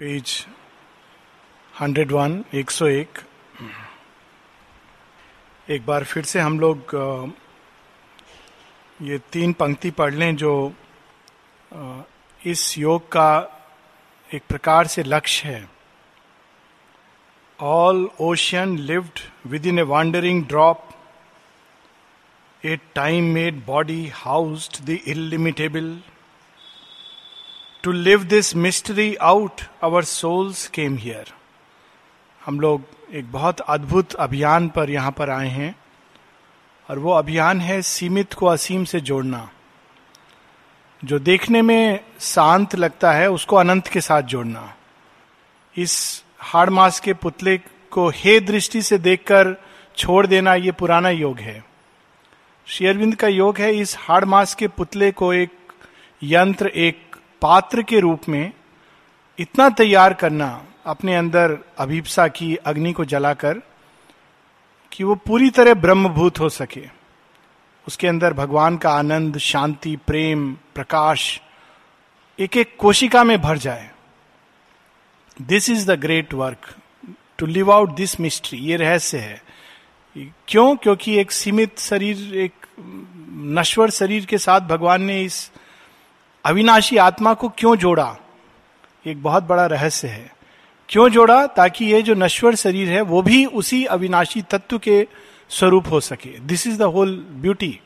[0.00, 0.30] Page
[1.74, 3.20] 101 101
[5.68, 6.94] एक बार फिर से हम लोग
[9.00, 10.52] ये तीन पंक्ति पढ़ लें जो
[12.40, 13.28] इस योग का
[14.34, 15.68] एक प्रकार से लक्ष्य है।
[17.58, 19.20] All ocean lived
[19.50, 20.88] with in a wandering drop
[22.62, 25.96] a time made body housed the illimitable
[27.82, 31.32] to live this mystery out our souls came here
[32.46, 32.82] हम लोग
[33.12, 35.74] एक बहुत अद्भुत अभियान पर यहाँ पर आए हैं
[36.90, 39.50] और वो अभियान है सीमित को असीम से जोड़ना।
[41.04, 44.74] जो देखने में शांत लगता है, उसको अनंत के साथ जोड़ना।
[45.76, 47.58] इस हाड़ मास के पुतले
[47.90, 49.56] को हे दृष्टि से देखकर
[49.96, 51.64] छोड़ देना ये पुराना योग है।
[52.66, 55.50] शेयरविंद का योग है इस हाड़ मास के पुतले को एक
[56.22, 57.11] यंत्र, एक
[57.42, 58.52] पात्र के रूप में
[59.38, 63.60] इतना तैयार करना, अपने अंदर अभिप्सा की अग्नि को जलाकर,
[64.92, 66.86] कि वो पूरी तरह ब्रह्मभूत हो सके।
[67.88, 71.40] उसके अंदर भगवान का आनंद, शांति, प्रेम, प्रकाश
[72.40, 73.90] एक एक कोशिका में भर जाए।
[75.42, 76.74] This is the great work
[77.38, 79.42] to live out this mystery ये रहस्य है।
[80.48, 80.76] क्यों?
[80.76, 82.52] क्योंकि एक सीमित शरीर, एक
[83.32, 85.52] नश्वर शरीर के साथ भगवान ने इस
[86.44, 88.16] अविनाशी आत्मा को क्यों जोड़ा?
[89.06, 90.32] एक बहुत बड़ा रहस्य है।
[90.88, 91.46] क्यों जोड़ा?
[91.46, 95.08] ताकि ये जो नश्वर शरीर है, वो भी उसी अविनाशी तत्व के
[95.48, 97.80] स्वरूप हो सके। This is the whole beauty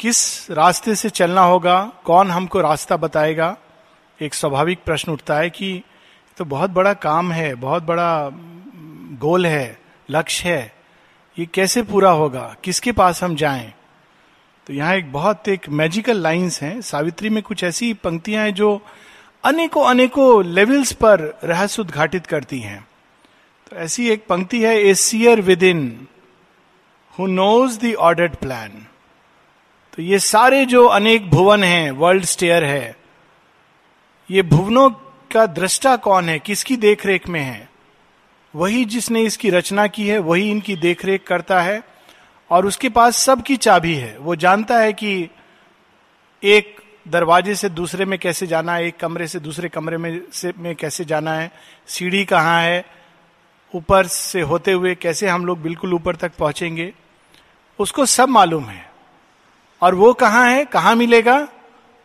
[0.00, 1.92] किस रास्ते से चलना होगा?
[2.04, 3.56] कौन हमको रास्ता बताएगा?
[4.22, 5.82] एक स्वाभाविक प्रश्न उठता है कि
[6.36, 8.30] तो बहुत बड़ा काम है, बहुत बड़ा
[9.18, 9.78] गोल है,
[10.10, 10.76] लक्ष्य है।
[11.38, 12.56] ये कैसे पूरा होगा?
[12.64, 13.72] किसके पास हम जाएँ?
[14.66, 18.80] तो यहाँ एक बहुत एक मैजिकल लाइंस हैं। सावित्री में कुछ ऐसी पंक्तियाँ हैं जो
[19.44, 22.80] अनेकों अनेकों लेवल्स पर रहस्य उद्घाटित करती हैं।
[23.66, 25.86] तो ऐसी एक पंक्ति है a seer with in
[27.14, 28.86] who knows the ordered plan
[29.92, 32.96] तो ये सारे जो अनेक भुवन हैं वर्ल्ड स्टेयर है,
[34.28, 34.90] ये भुवनों
[35.30, 36.38] का दृष्टा कौन है?
[36.38, 37.68] किसकी देखरेख में है?
[38.54, 41.82] वही जिसने इसकी रचना की है, वही इनकी देखरेख करता है।
[42.50, 45.28] और उसके पास सबकी चाबी है। वो जानता है कि
[46.42, 50.52] एक दरवाजे से दूसरे में कैसे जाना है, एक कमरे से दूसरे कमरे में से,
[50.58, 51.50] में कैसे जाना है,
[51.86, 52.84] सीढ़ी कहाँ है,
[53.74, 56.92] ऊपर से होते हुए कैसे हम लोग बिल्कुल ऊपर तक पहुँचेंगे,
[57.78, 58.90] उसको सब मालूम है।
[59.82, 61.48] और वो कहाँ है, कहाँ मिलेगा,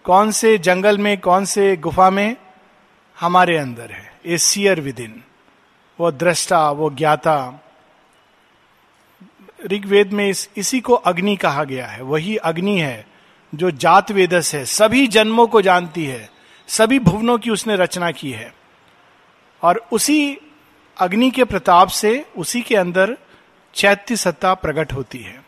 [0.06, 2.36] कौन से जंगल में, कौन से गुफा में,
[3.18, 5.22] हमारे अंदर है। ए सियर विद इन
[6.00, 7.36] वो दृष्टा, वो ज्ञाता
[9.66, 13.08] ऋग्वेद में इस, इसी को अग्नि कहा गया है। वही अग्नि है
[13.56, 16.30] जो जात वेदस है। सभी जन्मों को जानती है।
[16.68, 18.54] सभी भुवनों की उसने रचना की है।
[19.62, 20.38] और उसी
[20.98, 23.18] अग्नि के प्रताप से उसी के अंदर
[23.76, 25.44] चैत्य सत्ता प्रकट होती है।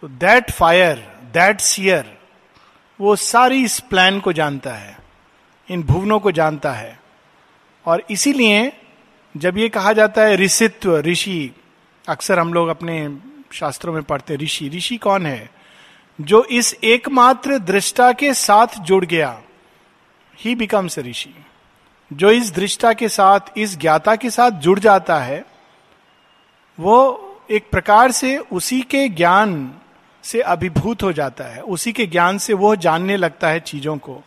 [0.00, 0.96] तो दैट फायर
[1.34, 2.18] दैट सियर
[3.00, 4.98] वो सारी इस प्लान को जानता है।
[5.70, 7.00] इन भुवनों को जानता है।
[7.86, 8.72] और इसीलिए
[9.36, 11.50] जब ये कहा जाता है ऋषित्व, ऋषि
[12.10, 13.18] अक्सर हम लोग अपने
[13.52, 15.50] शास्त्रों में पढ़ते, ऋषि ऋषि कौन है?
[16.20, 19.42] जो इस एकमात्र दृष्टा के साथ जुड़ गया
[20.38, 21.34] ही बिकम्स ऋषि
[22.12, 25.44] जो इस दृष्टा के साथ, इस ज्ञाता के साथ जुड़ जाता है,
[26.80, 29.74] वो एक प्रकार से उसी के ज्ञान
[30.22, 34.22] से अभिभूत हो जाता है, उसी के ज्ञान से वो जानने लगता है चीज़ों को।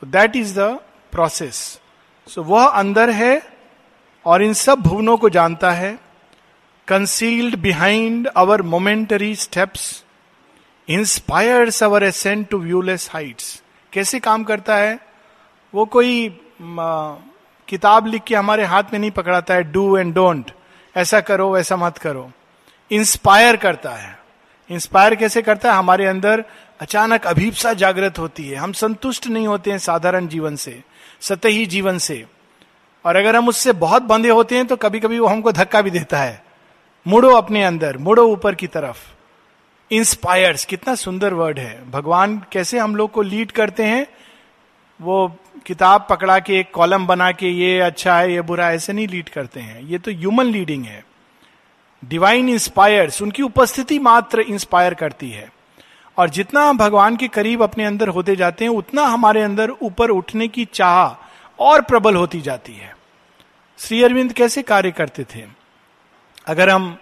[0.00, 0.80] तो that is the
[1.12, 1.80] process
[2.28, 3.42] so वह अंदर है
[4.24, 6.03] और इन सब भुवनों को जानता है।
[6.86, 10.02] Concealed behind our momentary steps,
[10.88, 13.62] inspires our ascent to viewless heights.
[13.92, 14.98] कैसे काम करता है?
[15.74, 16.40] वो कोई
[17.68, 20.50] किताब लिख के हमारे हाथ में नहीं पकड़ाता है डू एंड डोंट
[20.96, 22.30] ऐसा करो वैसा मत करो.
[22.90, 24.18] इंस्पायर करता है.
[24.70, 25.78] इंस्पायर कैसे करता है?
[25.78, 26.44] हमारे अंदर
[26.80, 28.56] अचानक अभीपसा जागृत होती है.
[28.56, 30.82] हम संतुष्ट नहीं होते हैं साधारण जीवन से
[31.20, 32.24] सतही जीवन से.
[33.04, 35.90] और अगर हम उससे बहुत बंधे होते हैं तो कभी कभी वो हमको धक्का भी
[35.90, 36.43] देता है.
[37.06, 39.14] मुड़ो अपने अंदर, मुड़ो ऊपर की तरफ़।
[39.92, 44.06] इंस्पायर्स कितना सुंदर वर्ड है। भगवान कैसे हम लोग को लीड करते हैं?
[45.02, 45.36] वो
[45.66, 49.28] किताब पकड़ा के, एक कॉलम बना के, ये अच्छा है, ये बुरा ऐसे नहीं लीड
[49.28, 51.04] करते हैं। ये तो ह्यूमन लीडिंग है।
[52.04, 55.52] डिवाइन इंस्पायर्स उनकी उपस्थिति मात्र इंस्पायर करती है।
[56.18, 60.10] और जितना हम भगवान के करीब अपने अंदर होते जाते हैं, उतना हमारे अंदर ऊपर
[60.10, 61.24] उठने की चाह
[61.58, 62.96] और प्रबल होती जाती है।
[63.78, 65.63] श्री अरविंद कैसे कार्य करते थे?
[66.46, 66.96] अगर हम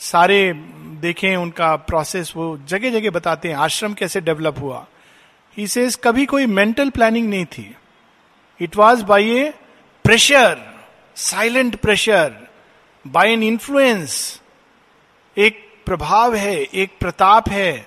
[0.00, 0.52] सारे
[1.00, 4.86] देखें उनका प्रोसेस वो जगह जगह बताते हैं, आश्रम कैसे डेवलप हुआ।
[5.56, 7.76] ही सेज कभी कोई मेंटल प्लानिंग नहीं थी।
[8.60, 9.54] It was by a
[10.04, 10.58] pressure
[11.16, 12.48] silent pressure
[13.06, 14.40] by an influence
[15.36, 17.86] एक प्रभाव है, एक प्रताप है,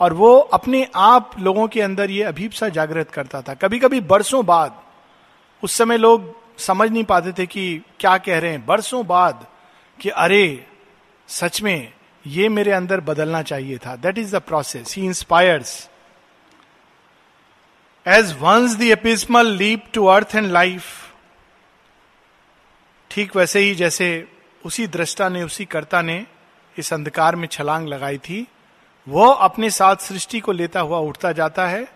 [0.00, 4.46] और वो अपने आप लोगों के अंदर ये अभीपसा जागृत करता था। कभी कभी बरसों
[4.46, 4.82] बाद,
[5.62, 9.46] उस समय लोग समझ नहीं पाते थे कि क्या कह रहे हैं। बरसों बाद
[10.04, 10.66] कि अरे,
[11.28, 11.92] सच में
[12.26, 15.90] ये मेरे अंदर बदलना चाहिए था। That is the process he inspires
[18.06, 20.86] as once the abysmal leap to earth and life
[23.10, 24.08] ठीक वैसे ही जैसे
[24.64, 26.26] उसी दृष्टा ने, उसी कर्ता ने
[26.76, 28.46] इस अंधकार में छलांग लगाई थी,
[29.06, 31.86] वो अपने साथ सृष्टि को लेता हुआ उठता जाता है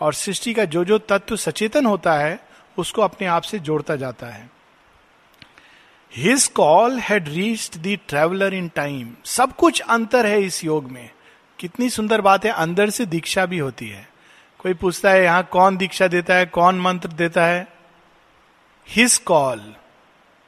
[0.00, 2.38] और सृष्टि का जो जो तत्व सचेतन होता है,
[2.78, 4.57] उसको अपने आप से जोड़ता जाता है।
[6.16, 11.10] His call had reached the traveller in time सब कुछ अंतर है इस योग में।
[11.58, 14.08] कितनी सुंदर बात है, अंदर से दीक्षा भी होती है।
[14.58, 16.46] कोई पूछता है, यहाँ कौन दीक्षा देता है?
[16.46, 17.68] कौन मंत्र देता है?
[18.88, 19.74] His call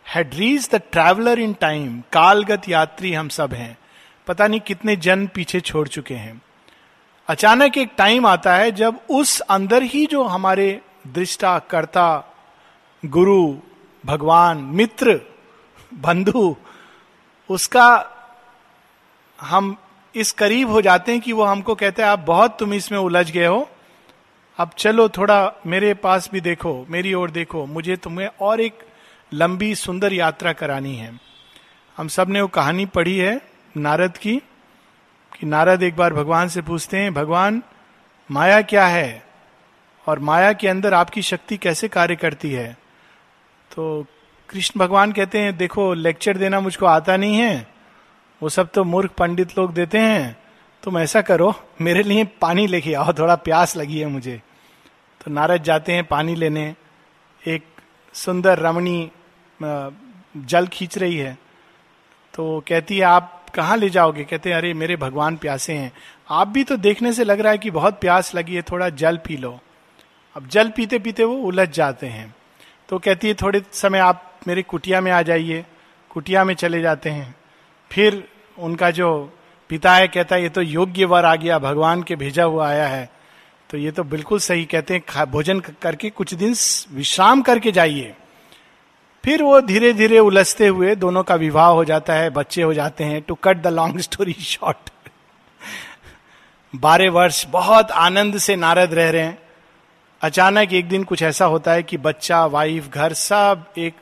[0.07, 3.79] had reach the traveller in time कालगत यात्री हम सब हैं।
[4.27, 6.43] पता नहीं कितने जन पीछे छोड़ चुके हैं।
[7.29, 12.25] अचानक एक टाइम आता है जब उस अंदर ही जो हमारे दृष्टा, कर्ता,
[13.07, 13.57] गुरु,
[14.05, 15.21] भगवान, मित्र
[15.95, 16.57] बंधु,
[17.51, 18.07] उसका
[19.41, 19.77] हम
[20.15, 23.31] इस करीब हो जाते हैं कि वो हमको कहते हैं, आप बहुत तुम इसमें उलझ
[23.31, 23.71] गए हो।
[24.59, 28.79] अब चलो थोड़ा मेरे पास भी देखो, मेरी ओर देखो। मुझे तुम्हें और एक
[29.33, 31.21] लंबी सुंदर यात्रा करानी है।
[31.97, 33.41] हम सबने वो कहानी पढ़ी है,
[33.77, 34.37] नारद की,
[35.41, 37.63] कि नारद एक बार भगवान से पूछते हैं, भगवान,
[38.31, 39.23] माया क्या है?
[40.07, 42.77] और माया के अंदर आपकी शक्ति कैसे कार्य करती है?
[43.73, 44.07] तो
[44.51, 47.69] कृष्ण भगवान कहते हैं, देखो, लेक्चर देना मुझको आता नहीं है।
[48.43, 50.37] वो सब तो मूर्ख पंडित लोग देते हैं।
[50.83, 54.43] तुम ऐसा करो, मेरे लिए पानी लेके आओ, थोड़ा प्यास लगी है मुझे।
[55.25, 56.75] तो नारद जाते हैं पानी लेने।
[57.47, 57.65] एक
[58.15, 59.11] सुंदर रमणी
[60.37, 61.39] जल खींच रही है।
[62.35, 64.25] तो कहती है, आप कहाँ ले जाओगे?
[64.25, 65.93] कहते हैं, अरे, मेरे भगवान प्यासे हैं।
[66.31, 69.17] आप भी तो देखने से लग रहा है कि बहुत प्यास लगी है, थोड़ा जल
[69.17, 69.61] पी लो।
[70.37, 72.35] अब जल पीते पीते वो उलझ जाते हैं।
[72.89, 75.65] तो कहती है, थोड़े समय आप मेरी कुटिया में आ जाइए,
[76.11, 77.35] कुटिया में चले जाते हैं।
[77.91, 78.23] फिर
[78.59, 79.11] उनका जो
[79.71, 82.87] पिता है कहता है, ये तो योग्य वर आ गया, भगवान के भेजा हुआ आया
[82.87, 83.09] है।
[83.71, 86.55] तो ये तो बिल्कुल सही कहते हैं भोजन करके कुछ दिन
[86.93, 88.15] विश्राम करके जाइए।
[89.25, 93.05] फिर वो धीरे धीरे उलझते हुए दोनों का विवाह हो जाता है, बच्चे हो जाते
[93.05, 94.91] हैं। To cut the long story short
[96.75, 99.39] बारह वर्ष, बहुत आनंद से नारद रह रहे हैं।
[100.23, 103.95] अचानक एक दिन कुछ ऐसा होता है कि बच्चा वाइफ घर सब एक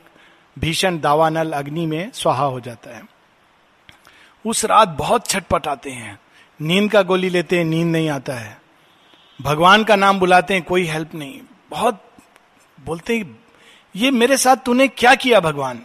[0.59, 3.03] भीषण दावानल अग्नि में स्वाहा हो जाता है।
[4.45, 6.19] उस रात बहुत छटपट आते हैं।
[6.61, 8.61] नींद का गोली लेते हैं, नींद नहीं आता है।
[9.41, 12.03] भगवान का नाम बुलाते हैं, कोई हेल्प नहीं। बहुत
[12.85, 13.39] बोलते हैं,
[13.95, 15.81] ये मेरे साथ तूने क्या किया भगवान?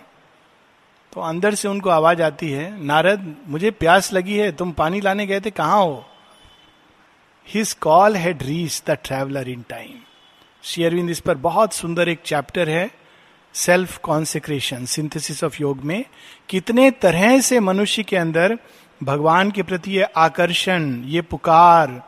[1.13, 5.27] तो अंदर से उनको आवाज़ आती है, नारद, मुझे प्यास लगी है, तुम पानी लाने
[5.27, 6.07] गए थे, कहाँ हो?
[7.49, 9.95] His call had reach the traveller in time
[10.63, 13.04] शेयरविंद इस पर बहुत सुंदर एक चैप्टर है।
[13.55, 16.05] सेल्फ कॉन्सेक्रेशन सिंथेसिस ऑफ़ योग में,
[16.49, 18.59] कितने तरह से मनुष्य के अंदर
[19.01, 22.03] भगवान के प्रति ये आकर्षण, ये पुकार,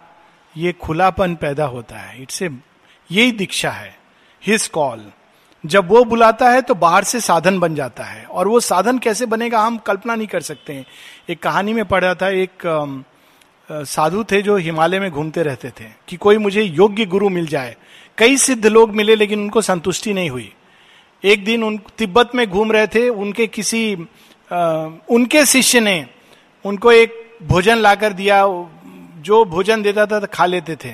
[0.56, 2.50] ये खुलापन पैदा होता है। इट्स ए
[3.10, 3.94] यही दीक्षा है
[4.42, 5.04] हिज कॉल
[5.64, 9.26] जब वो बुलाता है तो बाहर से साधन बन जाता है। और वो साधन कैसे
[9.26, 10.84] बनेगा हम कल्पना नहीं कर सकते हैं।
[11.30, 12.62] एक कहानी में पढ़ा था एक
[13.68, 17.74] साधु थे जो हिमालय में घूमते रहते थे कि कोई मुझे योग्य गुरु मिल जाए।
[18.18, 20.52] कई सिद्ध लोग मिले लेकिन उनको संतुष्टि नहीं हुई।
[21.24, 24.08] एक दिन उन तिब्बत में घूम रहे थे उनके किसी
[24.50, 24.58] आ,
[25.10, 26.06] उनके शिष्य ने
[26.64, 28.42] उनको एक भोजन लाकर दिया
[29.22, 30.92] जो भोजन देता था तो खा लेते थे।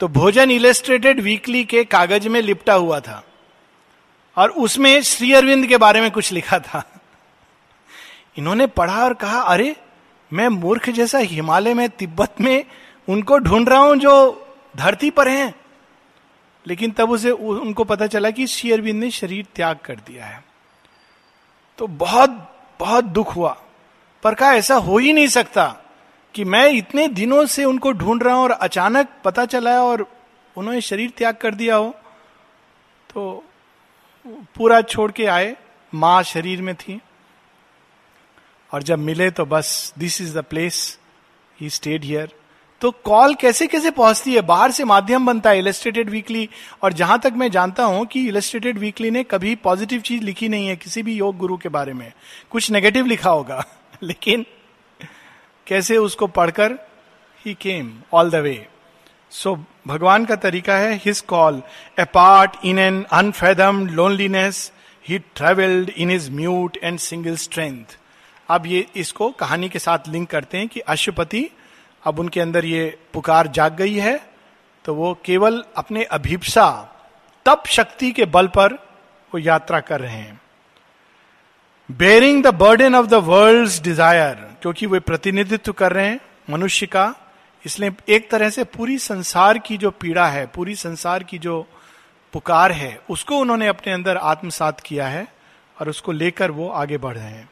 [0.00, 3.22] तो भोजन इलेस्ट्रेटेड वीकली के कागज़ में लिपटा हुआ था।
[4.36, 6.82] और उसमें श्री अरविंद के बारे में कुछ लिखा था।
[8.38, 9.76] इन्होंने पढ़ा और कहा अरे
[10.32, 12.64] मैं मूर्ख जैसा हिमालय में तिब्बत में
[13.08, 15.54] उनको ढूंढ रहा हूँ जो धरती पर हैं।
[16.66, 20.44] लेकिन तब उसे उनको पता चला कि श्री अरविंद ने शरीर त्याग कर दिया है।
[21.78, 22.30] तो बहुत
[22.80, 23.62] बहुत दुख हुआ।
[24.22, 25.76] पर कहा, ऐसा हो ही नहीं सकता
[26.34, 30.06] कि मैं इतने दिनों से उनको ढूंढ रहा हूँ और अचानक पता चला है और
[30.56, 31.94] उन्होंने शरीर त्याग कर दिया हो।
[33.14, 33.44] तो
[34.26, 35.56] पूरा छोड़ के आए,
[35.94, 37.00] माँ शरीर में थी।
[38.72, 40.98] और जब मिले तो बस this is the place
[41.60, 42.39] he stayed here
[42.80, 44.40] तो कॉल कैसे कैसे पहुँचती है?
[44.40, 46.48] बाहर से माध्यम बनता है इलेस्ट्रेटेड वीकली
[46.82, 50.68] और जहाँ तक मैं जानता हूँ कि इलेस्ट्रेटेड वीकली ने कभी पॉजिटिव चीज़ लिखी नहीं
[50.68, 52.12] है, किसी भी योग गुरु के बारे में।
[52.50, 53.64] कुछ नेगेटिव लिखा होगा।
[54.02, 54.46] लेकिन
[55.66, 56.72] कैसे उसको पढ़कर
[57.46, 58.66] ही केम ऑल द वे
[59.30, 59.54] सो
[59.86, 61.62] भगवान का तरीका है his call
[62.04, 64.72] apart in an unfathomed loneliness
[65.08, 67.98] he travelled in his mute and single strength
[68.48, 71.50] अब ये, इसको कहानी के साथ लिंक करते हैं कि अशुपति
[72.02, 74.18] अब उनके अंदर ये पुकार जाग गई है
[74.84, 76.70] तो वो केवल अपने अभिप्सा,
[77.46, 78.72] तप शक्ति के बल पर
[79.32, 80.40] वो यात्रा कर रहे हैं।
[81.88, 87.14] Bearing the burden of the world desire क्योंकि वे प्रतिनिधित्व कर रहे हैं मनुष्य का,
[87.64, 91.66] इसलिए एक तरह से पूरी संसार की जो पीड़ा है, पूरी संसार की जो
[92.34, 95.26] पुकार है, उसको उन्होंने अपने अंदर आत्मसात किया है
[95.76, 97.48] और उसको लेकर वो आगे बढ़ रहे हैं।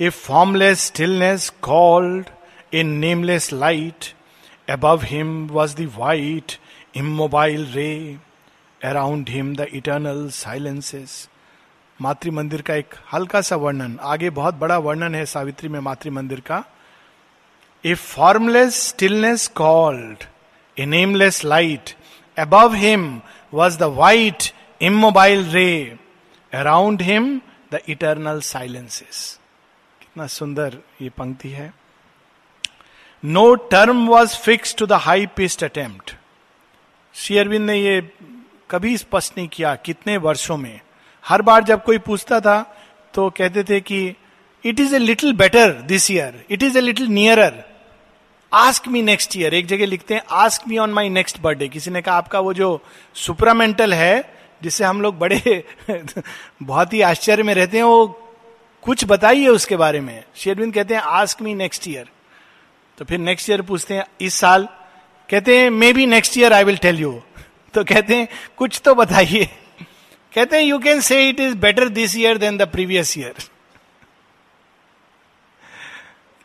[0.00, 2.28] A formless stillness called
[2.74, 4.04] in nameless light
[4.68, 6.52] above him was the white
[6.96, 7.92] immobile ray
[8.80, 11.28] around him the eternal silences
[12.30, 16.40] Matrimandir का एक हल्का सा वर्णन। आगे बहुत बड़ा वर्णन है सावित्री में मातृ मंदिर
[16.40, 16.62] का।
[17.84, 20.24] A formless stillness called
[20.76, 21.94] a nameless light
[22.36, 23.20] above him
[23.52, 25.98] was the white immobile ray
[26.52, 27.40] around him
[27.72, 29.38] the eternal silences
[30.00, 31.72] कितना सुंदर ये पंक्ति है।
[33.24, 34.92] No term was fix to the
[35.26, 36.14] highest attempt
[37.14, 38.00] शेयरविंद ने ये
[38.70, 40.80] कभी स्पष्ट नहीं किया कितने वर्षों में।
[41.24, 42.60] हर बार जब कोई पूछता था
[43.14, 44.16] तो कहते थे कि
[44.64, 47.62] it is a little better this year it is a little nearer
[48.52, 51.90] ask me next year एक जगह लिखते हैं ask me on my next birthday किसी
[51.90, 52.80] ने कहा, आपका वो जो
[53.14, 55.64] सुपरामेंटल है जिससे हम लोग बड़े
[56.62, 58.06] बहुत ही आश्चर्य में रहते हैं, वो
[58.82, 60.24] कुछ बताइए उसके बारे में.
[60.36, 62.08] शेरविंद कहते हैं आस्क मी नेक्स्ट ईयर
[63.02, 64.66] तो फिर नेक्स्ट ईयर पूछते हैं, इस साल?
[65.28, 67.10] कहते हैं maybe next year I will tell you
[67.74, 69.44] तो कहते हैं, कुछ तो बताइए।
[70.34, 73.42] कहते हैं you can say it is better this year than the previous year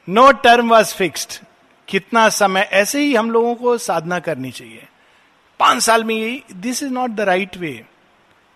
[0.07, 1.37] no term was fixed
[1.87, 4.87] कितना समय, ऐसे ही हम लोगों को साधना करनी चाहिए।
[5.59, 7.83] पाँच साल में यही this is not the right way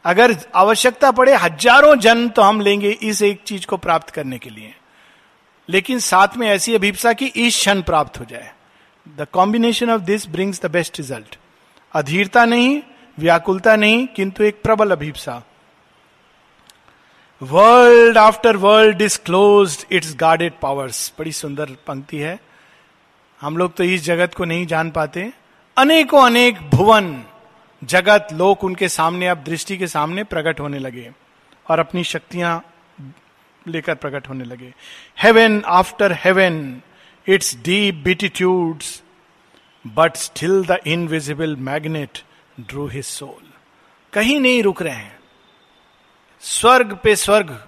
[0.06, 4.50] अगर आवश्यकता पड़े, हज़ारों जन्म तो हम लेंगे इस एक चीज़ को प्राप्त करने के
[4.50, 4.76] लिए।
[5.72, 8.52] लेकिन साथ में ऐसी अभिप्सा की इस क्षण प्राप्त हो जाए।
[9.18, 11.38] The combination of this brings the best result
[11.94, 12.82] अधीरता नहीं,
[13.20, 15.44] व्याकुलता नहीं, किंतु एक प्रबल अभिप्सा।
[17.42, 22.40] World after world disclose its guarded powers बड़ी सुंदर पंक्ति है।
[23.42, 25.34] हम लोग तो इस जगत को नहीं जान पाते।
[25.78, 27.24] अनेकों अनेक भुवन
[27.84, 31.12] जगत लोक उनके सामने, अब दृष्टि के सामने प्रकट होने लगे।
[31.70, 32.71] और अपनी शक्तियाँ
[33.68, 34.74] लेकर प्रकट होने लगे।
[35.22, 36.82] Heaven after heaven
[37.28, 39.02] its deep beatitudes
[39.88, 42.20] but still the invisible magnet
[42.60, 43.50] drew his soul
[44.14, 45.20] कहीं नहीं रुक रहे हैं।
[46.42, 47.68] स्वर्ग पे स्वर्ग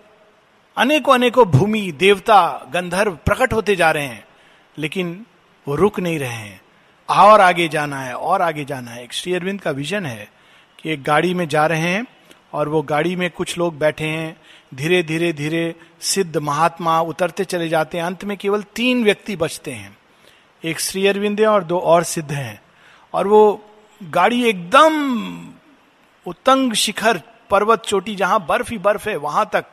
[0.77, 4.25] अनेकों अनेकों भूमि, देवता, गंधर्व प्रकट होते जा रहे हैं,
[4.77, 5.25] लेकिन
[5.67, 6.61] वो रुक नहीं रहे हैं।
[7.09, 10.27] और आगे जाना है, और आगे जाना है। एक श्री अरविंद का विजन है
[10.79, 12.05] कि एक गाड़ी में जा रहे हैं
[12.53, 14.35] और वो गाड़ी में कुछ लोग बैठे हैं
[14.73, 19.71] धीरे धीरे धीरे सिद्ध महात्मा उतरते चले जाते हैं। अंत में केवल तीन व्यक्ति बचते
[19.71, 19.97] हैं।
[20.63, 22.61] एक श्री अरविंद है और दो और सिद्ध हैं।
[23.13, 23.65] और वो
[24.03, 24.93] गाड़ी एकदम
[26.27, 29.65] उत्तंग शिखर पर्वत चोटी जहाँ बर्फ़ ही बर्फ़ है, वहाँ तक,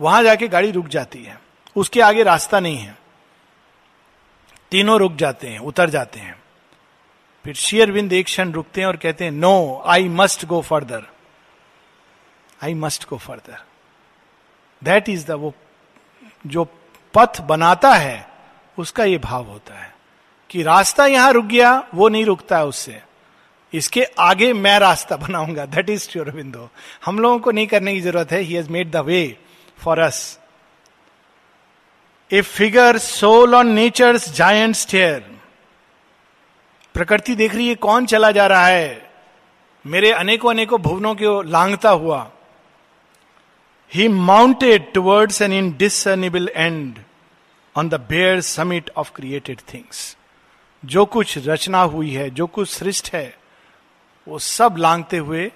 [0.00, 1.40] वहाँ जाके गाड़ी रुक जाती है।
[1.76, 2.98] उसके आगे रास्ता नहीं है।
[4.70, 6.42] तीनों रुक जाते हैं, उतर जाते हैं।
[7.44, 11.02] फिर शेयर विंद एक क्षण रुकते हैं और कहते हैं no I must go further
[12.64, 13.62] I must go further
[14.84, 15.54] that is the वो,
[16.46, 16.64] जो
[17.14, 18.28] पथ बनाता है,
[18.78, 19.94] उसका ये भाव होता है
[20.50, 23.02] कि रास्ता यहाँ रुक गया, वो नहीं रुकता है उससे।
[23.74, 26.68] इसके आगे मैं रास्ता बनाऊँगा। दैट इज़ श्योरविंदो
[27.04, 29.38] हम लोगों को नहीं करने की ज़रूरत है। He has made the way
[29.78, 30.38] for us
[32.32, 35.36] a figure soul on nature giant stair
[36.94, 39.10] प्रकृति देख रही है, कौन चला जा रहा है?
[39.86, 42.30] मेरे अनेकों अनेकों भुवनों को लांगता हुआ।
[43.94, 46.98] He mounted towards an indiscernible and
[47.76, 50.16] on the bare summit of created things
[50.84, 53.38] जो कुछ रचना हुई है, जो कुछ सृष्ट है,
[54.28, 55.52] वो सब लांगते हुए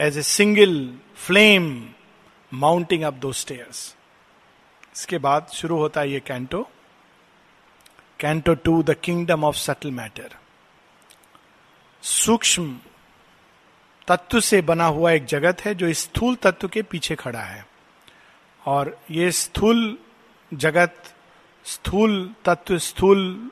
[0.00, 1.88] as a single flame
[2.54, 3.96] mounting up those stairs
[4.96, 6.68] इसके बाद शुरू होता है ये canto
[8.20, 10.30] canto two the kingdom of subtle matter
[12.02, 12.78] सूक्ष्म
[14.08, 17.64] तत्व से बना हुआ एक जगत है जो स्थूल तत्व के पीछे खड़ा है।
[18.62, 19.96] और ये स्थूल
[20.52, 20.94] जगत,
[21.66, 23.50] स्थूल तत्व, स्थूल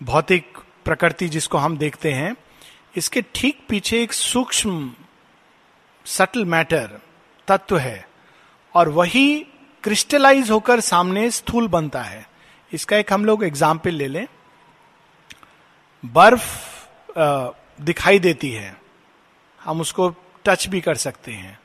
[0.00, 2.34] भौतिक प्रकृति जिसको हम देखते हैं,
[2.96, 4.92] इसके ठीक पीछे एक सूक्ष्म,
[6.06, 7.00] सटल मैटर,
[7.48, 8.06] तत्व है।
[8.74, 9.38] और वही
[9.84, 12.26] क्रिस्टलाइज होकर सामने स्थूल बनता है।
[12.72, 14.26] इसका एक हम लोग एग्ज़ाम्पल ले लें।
[16.04, 18.76] बर्फ़ दिखाई देती है।
[19.68, 20.08] हम उसको
[20.44, 21.58] टच भी कर सकते हैं।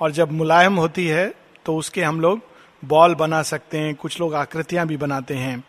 [0.00, 1.32] और जब मुलायम होती है
[1.66, 2.40] तो उसके हम लोग
[2.82, 5.64] बॉल बना सकते हैं, कुछ लोग आकृतियाँ भी बनाते हैं।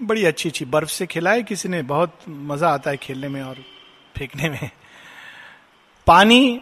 [0.00, 3.56] बड़ी अच्छी अच्छी बर्फ़ से खिलाए किसी ने, बहुत मज़ा आता है खेलने में और
[4.16, 4.70] फेंकने में।
[6.06, 6.60] पानी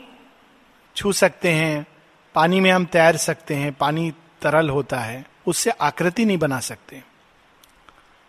[0.96, 1.86] छू सकते हैं,
[2.34, 4.10] पानी में हम तैर सकते हैं, पानी
[4.42, 7.02] तरल होता है, उससे आकृति नहीं बना सकते।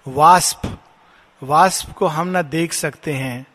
[0.05, 0.61] वास्प
[1.41, 3.45] वास्प को हम ना देख सकते हैं,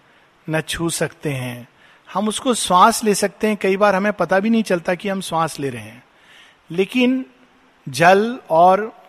[0.47, 1.67] न छू सकते हैं।
[2.13, 5.21] हम उसको श्वास ले सकते हैं। कई बार हमें पता भी नहीं चलता कि हम
[5.21, 6.05] श्वास ले रहे हैं।
[6.71, 7.27] लेकिन
[7.89, 9.03] जल और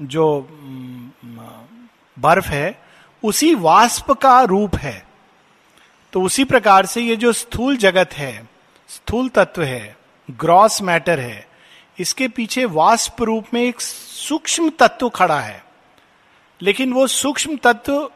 [0.00, 0.48] जो
[2.18, 2.82] बर्फ़ है,
[3.24, 5.06] उसी वाष्प का रूप है।
[6.12, 8.48] तो उसी प्रकार से ये जो स्थूल जगत है,
[8.88, 9.96] स्थूल तत्व है,
[10.30, 11.48] ग्रॉस मैटर है,
[11.98, 15.64] इसके पीछे वाष्प रूप में एक सूक्ष्म तत्व खड़ा है।
[16.62, 18.10] लेकिन वो सूक्ष्म तत्व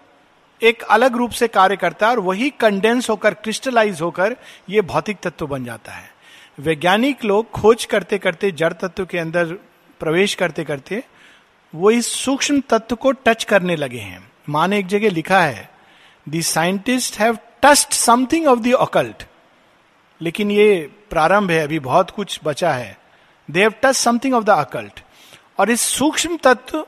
[0.64, 4.36] एक अलग रूप से कार्य करता है और वही कंडेंस होकर क्रिस्टलाइज होकर
[4.70, 6.12] ये भौतिक तत्व बन जाता है।
[6.58, 9.52] वैज्ञानिक लोग खोज करते करते जड़ तत्व के अंदर
[10.00, 11.02] प्रवेश करते करते
[11.74, 15.68] वो इस सूक्ष्म तत्व को टच करने लगे हैं। माँ ने एक जगह लिखा है
[16.26, 19.24] the scientist have touched something of the occult
[20.20, 22.96] लेकिन ये प्रारंभ है, अभी बहुत कुछ बचा है।
[23.48, 25.00] They have touch something of the occult
[25.58, 26.86] और इस सूक्ष्म तत्व,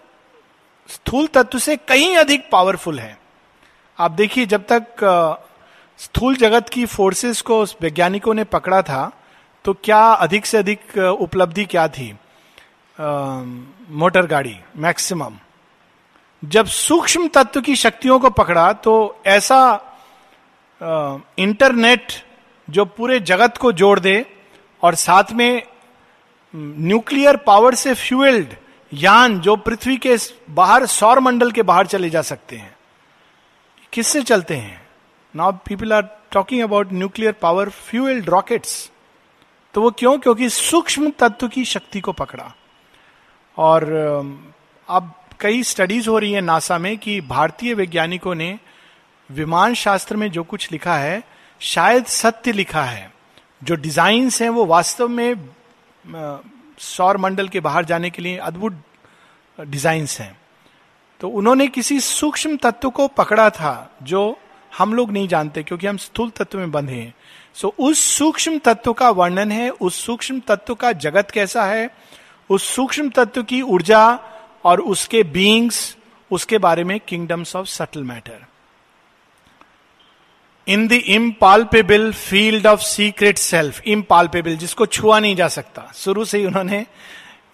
[0.89, 3.17] स्थूल तत्व से कहीं अधिक पावरफुल है।
[3.99, 5.39] आप देखिए, जब तक
[5.99, 9.11] स्थूल जगत की फोर्सेस को उस वैज्ञानिकों ने पकड़ा था
[9.65, 12.13] तो क्या अधिक से अधिक उपलब्धि क्या थी?
[13.91, 15.35] मोटर गाड़ी मैक्सिमम
[16.45, 19.81] जब सूक्ष्म तत्व की शक्तियों को पकड़ा तो ऐसा
[21.39, 22.13] इंटरनेट
[22.71, 24.25] जो पूरे जगत को जोड़ दे
[24.83, 25.63] और साथ में
[26.55, 28.55] न्यूक्लियर पावर से फ्यूएल्ड
[28.93, 30.17] यान जो पृथ्वी के
[30.51, 32.76] बाहर सौर मंडल के बाहर चले जा सकते हैं।
[33.97, 34.89] किससे चलते हैं?
[35.35, 38.91] Now people are talking about nuclear power fuelled rockets
[39.75, 40.19] तो वो क्यों?
[40.19, 42.55] क्योंकि सूक्ष्म तत्व की शक्ति को पकड़ा।
[43.57, 43.85] और
[44.89, 48.59] अब कई स्टडीज़ हो रही है नासा में कि भारतीय वैज्ञानिकों ने
[49.31, 51.23] विमान शास्त्र में जो कुछ लिखा है,
[51.61, 53.13] शायद सत्य लिखा है।
[53.65, 55.35] जो डिजाइन्स हैं वो वास्तव में
[56.79, 58.83] सौर मंडल के बाहर जाने के लिए अद्भुत
[59.61, 60.39] डिजाइन्स हैं।
[61.21, 64.39] तो उन्होंने किसी सूक्ष्म तत्व को पकड़ा था, जो
[64.79, 67.15] हम लोग नहीं जानते, क्योंकि हम स्थूल तत्व में बंधे हैं।
[67.55, 71.91] सो उस सूक्ष्म तत्व का वर्णन है, उस सूक्ष्म तत्व का जगत कैसा है?
[72.51, 74.19] उस सूक्ष्म तत्व की ऊर्जा
[74.65, 75.97] और उसके बींग्स
[76.31, 78.45] उसके बारे में kingdoms of subtle matter
[80.67, 86.39] in the impalpable field of secret self impalpable जिसको छुआ नहीं जा सकता। शुरू से
[86.39, 86.87] ही उन्होंने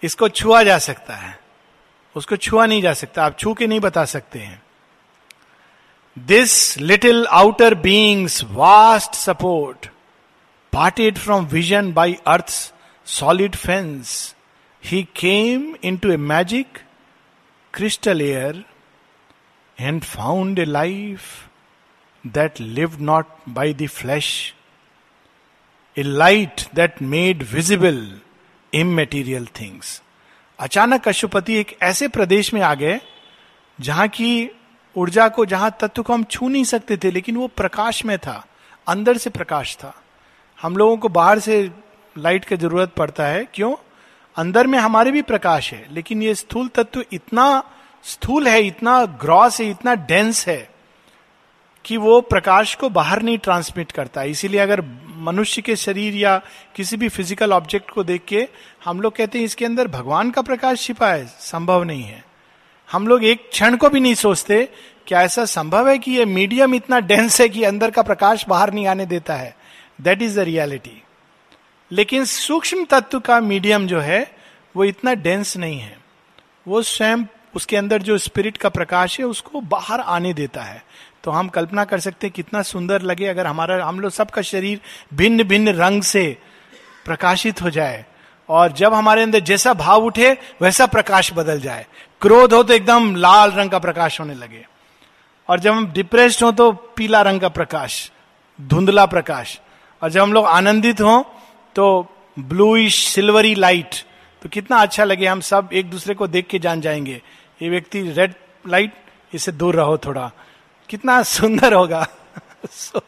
[0.03, 1.42] इसको छुआ जा सकता है।
[2.15, 4.61] उसको छुआ नहीं जा सकता। आप छू के नहीं बता सकते हैं।
[6.17, 9.87] This little outer beings vast support
[10.73, 12.49] parted from vision by earth
[13.07, 14.35] solid fence
[14.83, 16.77] he came into a magic
[17.73, 18.63] crystal air
[19.77, 21.21] and found a life
[22.23, 24.31] that live not by the flesh
[25.97, 28.19] a light that made visible
[28.73, 30.01] immaterial things
[30.59, 33.01] अचानक अशुपति एक ऐसे प्रदेश में आ गए,
[33.81, 34.49] जहाँ की
[34.95, 38.45] ऊर्जा को, जहाँ तत्व को हम छू नहीं सकते थे, लेकिन वो प्रकाश में था,
[38.87, 39.93] अंदर से प्रकाश था।
[40.61, 41.71] हम लोगों को बाहर से
[42.17, 43.75] लाइट की ज़रूरत पड़ता है। क्यों?
[44.35, 47.63] अंदर में हमारे भी प्रकाश है, लेकिन ये स्थूल तत्व इतना
[48.03, 50.72] स्थूल है, इतना ग्रॉस है, इतना डेंस है
[51.85, 54.81] कि वो प्रकाश को बाहर नहीं ट्रांसमिट करता। इसीलिए अगर
[55.19, 56.37] मनुष्य के शरीर या
[56.75, 58.47] किसी भी फ़िज़िकल ऑब्जेक्ट को देख के
[58.85, 62.23] हम लोग कहते हैं, इसके अंदर भगवान का प्रकाश छिपा है, संभव नहीं है।
[62.89, 64.67] हम लोग एक क्षण को भी नहीं सोचते
[65.07, 68.73] क्या ऐसा संभव है कि ये मीडियम इतना डेंस है कि अंदर का प्रकाश बाहर
[68.73, 69.55] नहीं आने देता है।
[70.01, 71.01] दैट इज़ द रियलिटी
[71.91, 74.31] लेकिन सूक्ष्म तत्व का मीडियम जो है,
[74.75, 75.97] वो इतना डेंस नहीं है।
[76.67, 80.83] वो स्वयं उसके अंदर जो स्पिरिट का प्रकाश है, उसको बाहर आने देता है।
[81.23, 84.79] तो हम कल्पना कर सकते हैं कितना सुंदर लगे अगर हमारा, हम लोग सबका शरीर
[85.13, 86.37] भिन्न भिन्न रंग से
[87.05, 88.05] प्रकाशित हो जाए।
[88.49, 90.31] और जब हमारे अंदर जैसा भाव उठे,
[90.61, 91.85] वैसा प्रकाश बदल जाए।
[92.21, 94.65] क्रोध हो तो एकदम लाल रंग का प्रकाश होने लगे।
[95.49, 98.11] और जब हम डिप्रेस्ड हो तो पीला रंग का प्रकाश,
[98.59, 99.59] धुंधला प्रकाश।
[100.01, 101.21] और जब हम लोग आनंदित हों
[101.75, 101.85] तो
[102.37, 103.95] ब्लूइश सिल्वरी लाइट
[104.41, 107.21] तो कितना अच्छा लगे हम सब एक दूसरे को देख के जान जाएँगे।
[107.61, 108.33] ये व्यक्ति रेड
[108.65, 108.93] लाइट
[109.33, 110.31] इससे दूर रहो थोड़ा।
[110.93, 112.07] कितना सुंदर होगा।
[112.77, 113.01] So,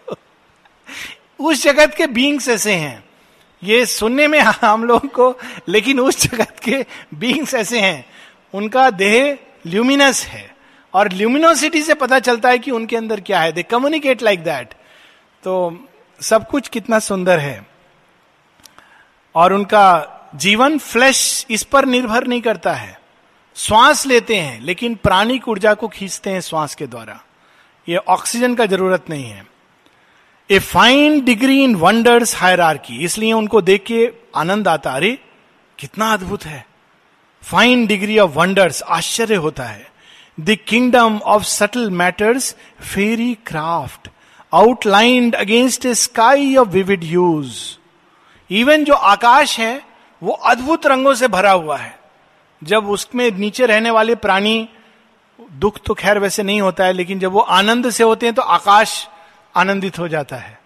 [1.39, 3.04] उस जगत के बींग्स ऐसे हैं।
[3.63, 8.06] ये सुनने में हम लोगों को लेकिन उस जगत के बींग्स ऐसे हैं।
[8.54, 10.56] उनका देह ल्यूमिनस है।
[10.93, 14.74] और ल्यूमिनोसिटी से पता चलता है कि उनके अंदर क्या है। दे कम्युनिकेट लाइक दैट
[15.43, 15.86] तो
[16.21, 17.67] सब कुछ कितना सुंदर है।
[19.36, 19.86] और उनका
[20.36, 23.00] जीवन फ्लैश इस पर निर्भर नहीं करता है।
[23.56, 27.19] श्वास लेते हैं लेकिन प्राणिक ऊर्जा को खींचते हैं श्वास के द्वारा।
[27.89, 29.48] ये ऑक्सीजन का ज़रूरत नहीं है।
[30.52, 35.19] A fine degree in wonders की इसलिए उनको देख के आनंद आता, अरे,
[35.80, 36.67] कितना अद्भुत है।
[37.43, 39.91] फाइन डिग्री ऑफ़ वंडर्स आश्चर्य होता है।
[40.39, 42.56] The kingdom of subtle matters
[42.93, 44.10] fairy craft
[44.54, 47.58] outlined against a sky of vivid hues
[48.52, 49.82] even जो आकाश है,
[50.24, 52.00] वो अद्भुत रंगों से भरा हुआ है।
[52.63, 54.69] जब उसमें नीचे रहने वाले प्राणी
[55.39, 58.41] दुख तो खैर वैसे नहीं होता है, लेकिन जब वो आनंद से होते हैं तो
[58.41, 59.08] आकाश
[59.56, 60.60] आनंदित हो जाता है।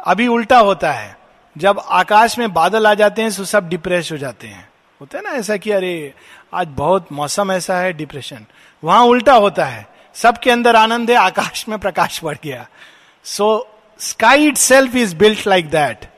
[0.00, 1.16] अभी उल्टा होता है।
[1.56, 4.68] जब आकाश में बादल आ जाते हैं तो सब डिप्रेस हो जाते हैं।
[5.00, 6.14] होता है ना ऐसा कि अरे,
[6.54, 8.46] आज बहुत मौसम ऐसा है डिप्रेशन
[8.82, 12.66] वहाँ उल्टा होता है। सबके अंदर आनंद है, आकाश में प्रकाश बढ़ गया।
[13.24, 13.68] So
[14.00, 16.08] sky itself is built like that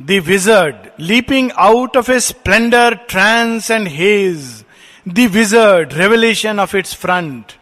[0.00, 4.61] wizard leaping out of a splendour trance and haze
[5.06, 7.52] the wizard revelation of its front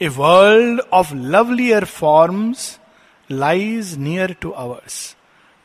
[0.00, 2.78] a world of lovelier forms
[3.30, 5.16] lies near to ours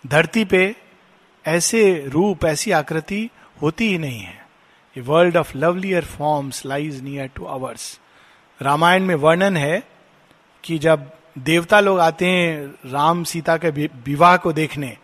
[0.03, 0.75] धरती पे
[1.45, 3.29] ऐसे रूप, ऐसी आकृति
[3.61, 4.47] होती ही नहीं है।
[4.95, 7.99] A world of lovelier forms lies near to ours
[8.61, 9.83] Ramayana में वर्णन है
[10.63, 14.97] कि जब देवता लोग आते हैं राम सीता के विवाह को देखने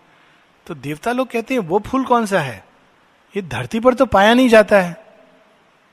[0.68, 2.64] तो देवता लोग कहते हैं, वो फूल कौन सा है?
[3.36, 5.05] ये धरती पर तो पाया नहीं जाता है।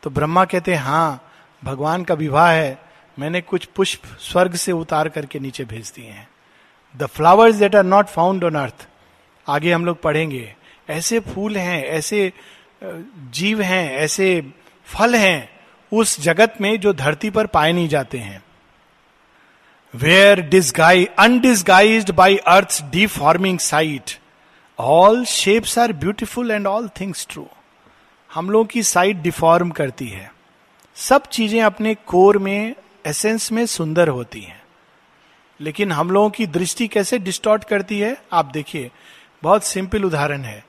[0.03, 1.31] तो ब्रह्मा कहते हैं हाँ
[1.63, 2.79] भगवान का विवाह है।
[3.19, 6.29] मैंने कुछ पुष्प स्वर्ग से उतार करके नीचे भेज दिए हैं।
[6.95, 8.87] The flowers that are not found on earth
[9.47, 10.55] आगे हम लोग पढ़ेंगे,
[10.89, 12.33] ऐसे फूल हैं, ऐसे
[12.83, 14.53] जीव हैं, ऐसे
[14.87, 15.49] फल हैं
[15.93, 18.43] उस जगत में जो धरती पर पाए नहीं जाते हैं।
[19.95, 24.19] Where disguise undisguised by earth deforming sight
[24.79, 27.47] all shapes are beautiful and all things true
[28.35, 30.35] हम लोगों की साइट डिफॉर्म करती है।
[30.95, 32.75] सब चीज़ें अपने कोर में,
[33.07, 34.63] एसेंस में सुंदर होती हैं।
[35.61, 38.91] लेकिन हम लोगों की दृष्टि कैसे डिस्टॉर्ट करती है, आप देखिए,
[39.43, 40.65] बहुत सिंपल उदाहरण है।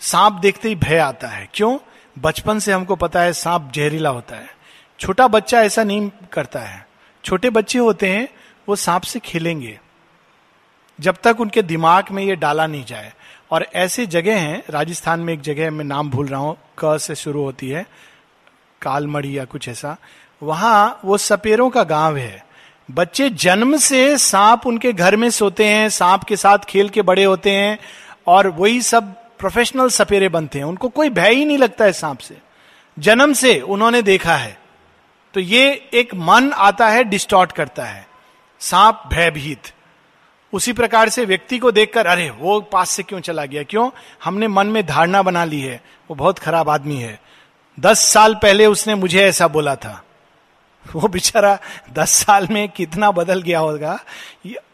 [0.00, 1.78] सांप देखते ही भय आता है। क्यों?
[2.18, 4.56] बचपन से हमको पता है सांप जहरीला होता है।
[5.00, 6.88] छोटा बच्चा ऐसा नहीं करता है।
[7.24, 8.28] छोटे बच्चे होते हैं,
[8.68, 9.80] वो सांप से खेलेंगे।
[11.00, 13.12] जब तक उनके दिमाग में ये डाला नहीं जाए
[13.54, 17.14] और ऐसे जगह हैं, राजस्थान में एक जगह मैं नाम भूल रहा हूँ, क से
[17.14, 17.86] शुरू होती है
[18.82, 19.96] कालमड़ी या कुछ ऐसा।
[20.42, 22.46] वहाँ वो सपेरों का गाँव है।
[22.90, 27.24] बच्चे जन्म से सांप उनके घर में सोते हैं, सांप के साथ खेल के बड़े
[27.24, 27.78] होते हैं
[28.26, 32.18] और वही सब प्रोफेशनल सपेरे बनते हैं। उनको कोई भय ही नहीं लगता है सांप
[32.18, 32.38] से।
[32.98, 34.58] जन्म से उन्होंने देखा है।
[35.34, 38.06] तो ये एक मन आता है, डिस्टॉर्ट करता है।
[38.60, 39.72] सांप भयभीत।
[40.54, 43.62] उसी प्रकार से व्यक्ति को देखकर, अरे, वो पास से क्यों चला गया?
[43.62, 43.90] क्यों?
[44.24, 47.20] हमने मन में धारणा बना ली है। वो बहुत खराब आदमी है।
[47.80, 50.04] दस साल पहले उसने मुझे ऐसा बोला था।
[50.92, 51.58] वो बेचारा
[51.92, 54.00] दस साल में कितना बदल गया होगा?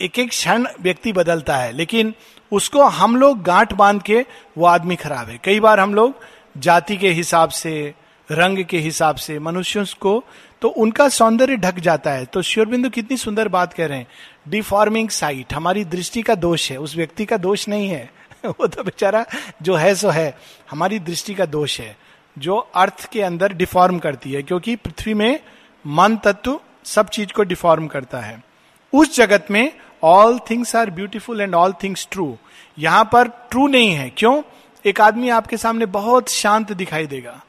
[0.01, 2.14] एक एक क्षण व्यक्ति बदलता है। लेकिन
[2.53, 4.27] उसको हम लोग गांठ बाँध के,
[4.59, 6.14] वो आदमी खराब है। कई बार हम लोग
[6.59, 7.95] जाति के हिसाब से,
[8.33, 10.25] रंग के हिसाब से, मनुष्यों को
[10.61, 14.07] तो उनका सौंदर्य ढक जाता है। तो श्योरबिंदु कितनी सुंदर बात कह रहे हैं।
[14.49, 18.12] डिफॉर्मिंग साइट हमारी दृष्टि का दोष है। उस व्यक्ति का दोष नहीं है।
[18.46, 19.27] वो तो बेचारा
[19.62, 20.38] जो है, सो है।
[20.70, 21.96] हमारी दृष्टि का दोष है,
[22.38, 25.40] जो अर्थ के अंदर डिफॉर्म करती है, क्योंकि पृथ्वी में
[25.87, 28.44] मन, तत्व सब चीज़ को डिफॉर्म करता है।
[28.92, 32.38] उस जगत में all things are beautiful and all things true
[32.79, 34.42] यहाँ पर ट्रू नहीं है। क्यों?
[34.87, 37.40] एक आदमी आपके सामने बहुत शांत दिखाई देगा।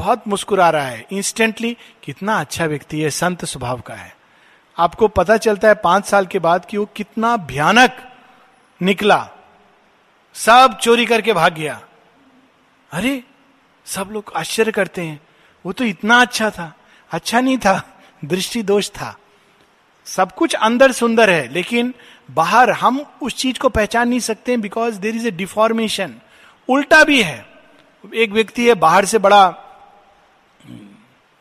[0.00, 4.16] बहुत मुस्कुरा रहा है। इंस्टेंटली कितना अच्छा व्यक्ति है, संत स्वभाव का है।
[4.78, 8.12] आपको पता चलता है पाँच साल के बाद कि वो कितना भयानक
[8.82, 9.30] निकला।
[10.34, 11.80] सब चोरी करके भाग गया।
[12.92, 13.22] अरे,
[13.86, 15.20] सब लोग आश्चर्य करते हैं।
[15.66, 16.74] वो तो इतना अच्छा था।
[17.12, 19.16] अच्छा नहीं था, दृष्टि दोष था।
[20.04, 21.94] सब कुछ अंदर सुंदर है, लेकिन
[22.30, 26.14] बाहर हम उस चीज़ को पहचान नहीं सकते because there is a deformation
[26.68, 27.46] उल्टा भी है।
[28.14, 29.66] एक व्यक्ति है, बाहर से बड़ा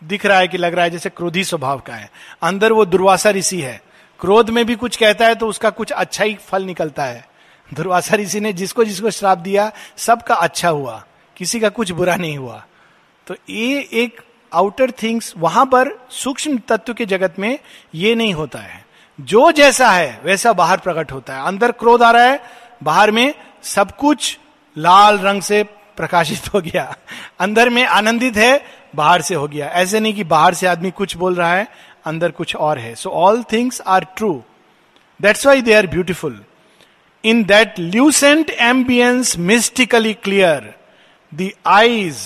[0.04, 3.30] दिख रहा है कि लग रहा है जैसे क्रोधी स्वभाव का है। अंदर वो दुर्वासा
[3.30, 3.82] ऋषि है।
[4.20, 7.28] क्रोध में भी कुछ कहता है तो उसका कुछ अच्छा ही फल निकलता है।
[7.74, 11.04] दुर्वासा ऋषि ने जिसको जिसको श्राप दिया, सबका अच्छा हुआ।
[11.38, 12.66] किसी का कुछ बुरा नहीं हुआ।
[13.28, 14.22] तो ये एक
[14.54, 17.60] आउटर थिंग्स वहाँ पर सूक्ष्म तत्व के जगत में
[17.96, 18.86] ये नहीं होता है।
[19.22, 22.44] जो जैसा है, वैसा बाहर प्रकट होता है। अंदर क्रोध आ रहा है,
[22.84, 23.34] बाहर में
[23.64, 24.38] सब कुछ
[24.78, 25.64] लाल रंग से
[25.98, 26.96] प्रकाशित हो गया।
[27.40, 31.16] अंदर में आनंदित है बाहर से हो गया। ऐसे नहीं कि बाहर से आदमी कुछ
[31.18, 31.68] बोल रहा है,
[32.06, 34.32] अंदर कुछ और है। So all things are true
[35.20, 36.44] that's why they are beautiful
[37.24, 40.74] in that lucent ambiance mystically clear
[41.32, 42.20] the eyes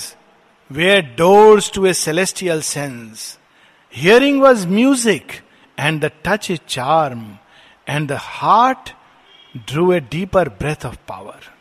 [0.69, 3.37] were doors to a celestial sense
[3.93, 5.31] hearing was music
[5.77, 7.25] and the touch a charm
[7.87, 8.89] and the heart
[9.69, 11.51] drew a deeper breath of power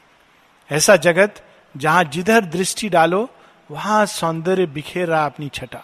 [0.70, 1.34] ऐसा जगत,
[1.74, 3.28] जहाँ जिधर दृष्टि डालो
[3.70, 5.82] वहाँ सौंदर्य बिखेर रहा अपनी छटा।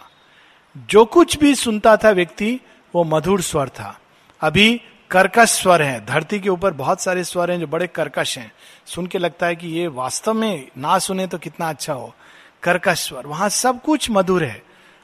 [0.76, 2.60] जो कुछ भी सुनता था व्यक्ति,
[2.94, 3.98] वो मधुर स्वर था।
[4.40, 8.52] अभी कर्कश स्वर है। धरती के ऊपर बहुत सारे स्वर हैं जो बड़े कर्कश हैं।
[8.86, 12.14] सुन के लगता है कि ये वास्तव में ना सुने तो कितना अच्छा हो।
[12.62, 14.62] कर्कश स्वर। वहाँ सब कुछ मधुर है।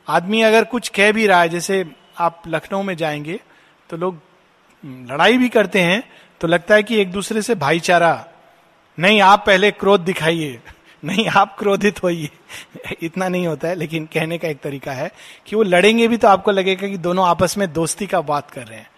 [0.09, 1.85] आदमी अगर कुछ कह भी रहा है, जैसे
[2.19, 3.41] आप लखनऊ में जाएँगे
[3.91, 4.21] तो लोग
[4.85, 6.03] लड़ाई भी करते हैं
[6.41, 8.27] तो लगता है कि एक दूसरे से भाईचारा,
[8.99, 10.61] नहीं, आप पहले क्रोध दिखाइए।
[11.05, 12.29] नहीं, आप क्रोधित होइए।
[13.03, 15.11] इतना नहीं होता है, लेकिन कहने का एक तरीका है
[15.47, 18.67] कि वो लड़ेंगे भी तो आपको लगेगा कि दोनों आपस में दोस्ती का बात कर
[18.67, 18.90] रहे हैं।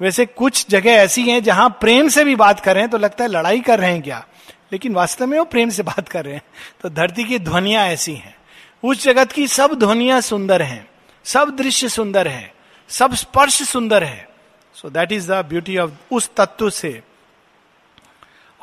[0.00, 3.24] वैसे कुछ जगह ऐसी हैं जहाँ प्रेम से भी बात कर रहे हैं तो लगता
[3.24, 4.26] है लड़ाई कर रहे हैं क्या?
[4.72, 6.42] लेकिन वास्तव में वो प्रेम से बात कर रहे हैं।
[6.80, 8.36] तो धरती की ध्वनिया ऐसी हैं।
[8.82, 10.88] उस जगत की सब ध्वनिया सुंदर हैं,
[11.24, 12.54] सब दृश्य सुंदर है,
[12.88, 14.28] सब स्पर्श सुंदर है।
[14.74, 17.02] So that is the beauty of उस तत्व से।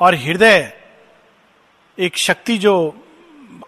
[0.00, 0.72] और हृदय
[1.98, 2.74] एक शक्ति जो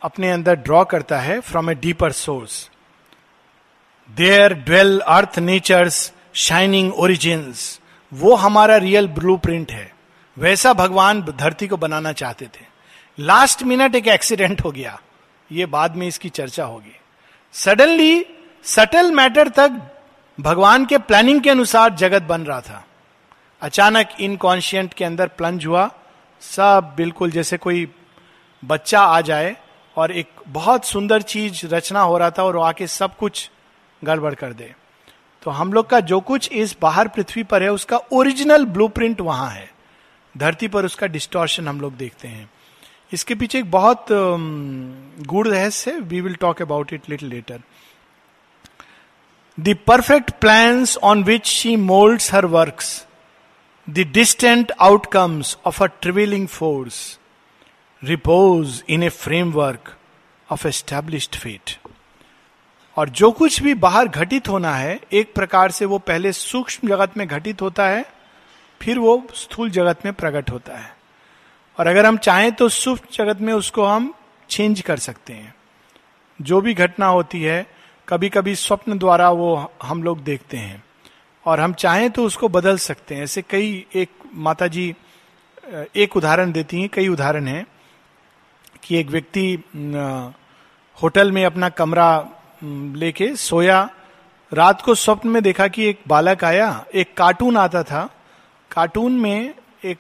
[0.03, 2.71] अपने अंदर ड्रॉ करता है from a deeper source
[4.11, 7.81] there dwell earth nature's shining origins
[8.13, 9.93] वो हमारा रियल ब्लू प्रिंट है।
[10.37, 12.65] वैसा भगवान धरती को बनाना चाहते थे।
[13.19, 15.01] लास्ट मिनट एक एक्सीडेंट हो गया।
[15.53, 16.97] ये बाद में इसकी चर्चा होगी।
[17.53, 18.27] सडनली
[18.65, 19.81] सटल मैटर तक
[20.39, 22.85] भगवान के प्लानिंग के अनुसार जगत बन रहा था।
[23.63, 25.91] अचानक इनकॉन्शियंट के अंदर प्लंज हुआ।
[26.43, 27.89] सब बिल्कुल जैसे कोई
[28.63, 29.57] बच्चा आ जाए
[29.97, 33.51] और एक बहुत सुंदर चीज़ रचना हो रहा था और आके सब कुछ
[34.03, 34.75] गड़बड़ कर दे।
[35.43, 39.51] तो हम लोग का जो कुछ इस बाहर पृथ्वी पर है, उसका ओरिजिनल ब्लूप्रिंट वहाँ
[39.51, 39.71] है।
[40.35, 42.51] धरती पर उसका डिस्टोर्शन हम लोग देखते हैं।
[43.13, 47.61] इसके पीछे एक बहुत गुड़ रहस्य we will talk about it little later
[49.59, 52.83] the perfect plan on which she moulds her work
[53.91, 57.20] the distant outcomes of a travelling force
[58.03, 59.89] repose in a framework
[60.51, 61.71] of established fate
[62.97, 67.17] और जो कुछ भी बाहर घटित होना है, एक प्रकार से वो पहले सूक्ष्म जगत
[67.17, 68.05] में घटित होता है,
[68.81, 70.97] फिर वो स्थूल जगत में प्रकट होता है।
[71.79, 74.13] और अगर हम चाहें तो सूक्ष्म जगत में उसको हम
[74.51, 75.55] चेंज कर सकते हैं।
[76.41, 77.67] जो भी घटना होती है
[78.09, 80.83] कभी कभी स्वप्न द्वारा वो हम लोग देखते हैं।
[81.47, 84.95] और हम चाहें तो उसको बदल सकते हैं। ऐसे कई एक माता जी
[85.97, 87.67] एक उदाहरण देती हैं, कई उदाहरण हैं।
[88.85, 89.65] कि एक व्यक्ति
[91.03, 92.29] होटल में अपना कमरा
[92.95, 93.91] लेके सोया।
[94.53, 98.09] रात को स्वप्न में देखा कि एक बालक आया, एक कार्टून आता था।
[98.71, 99.99] कार्टून में एक,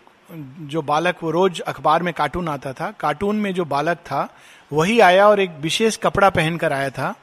[0.60, 4.28] जो बालक वो रोज अखबार में कार्टून आता था, कार्टून में जो बालक था,
[4.72, 7.14] वही आया और एक विशेष कपड़ा पहनकर आया था।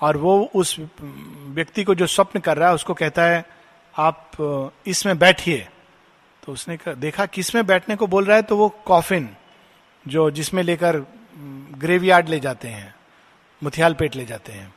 [0.00, 0.80] और वो उस,
[1.46, 3.44] व्यक्ति को जो स्वप्न कर रहा है, उसको कहता है,
[3.98, 4.30] आप,
[4.86, 5.68] इसमें बैठिए।
[6.46, 8.42] तो उसने देखा, किसमें बैठने को बोल रहा है?
[8.42, 9.28] तो वो कॉफिन।
[10.08, 10.96] जो जिसमें लेकर
[11.78, 12.94] ग्रेवयार्ड ले जाते हैं,
[13.62, 14.74] मुथियाल पेट ले जाते हैं।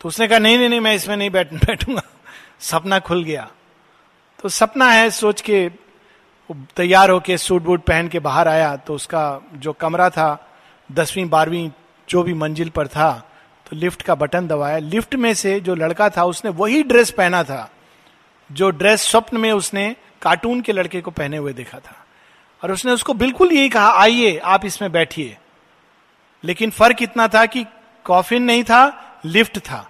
[0.00, 2.02] तो उसने कहा, नहीं नहीं नहीं, मैं इसमें नहीं बैठ, बैठूँगा।
[2.60, 3.50] सपना खुल गया।
[4.42, 5.70] तो सपना है, सोच के
[6.52, 10.58] तैयार होके सूट बूट पहन के बाहर आया तो उसका जो कमरा था,
[10.92, 11.70] दसवीं, बारहवीं,
[12.08, 13.32] जो भी मंजिल पर था
[13.70, 17.44] तो लिफ्ट का बटन दबाया। लिफ्ट में से जो लड़का था, उसने वही ड्रेस पहना
[17.44, 17.70] था,
[18.52, 22.05] जो ड्रेस स्वप्न में उसने कार्टून के लड़के को पहने हुए देखा था।
[22.62, 25.36] और उसने उसको बिल्कुल यही कहा, आइए, आप इसमें बैठिए.
[26.44, 27.64] लेकिन फ़र्क इतना था कि
[28.06, 29.88] कॉफिन नहीं था लिफ्ट था।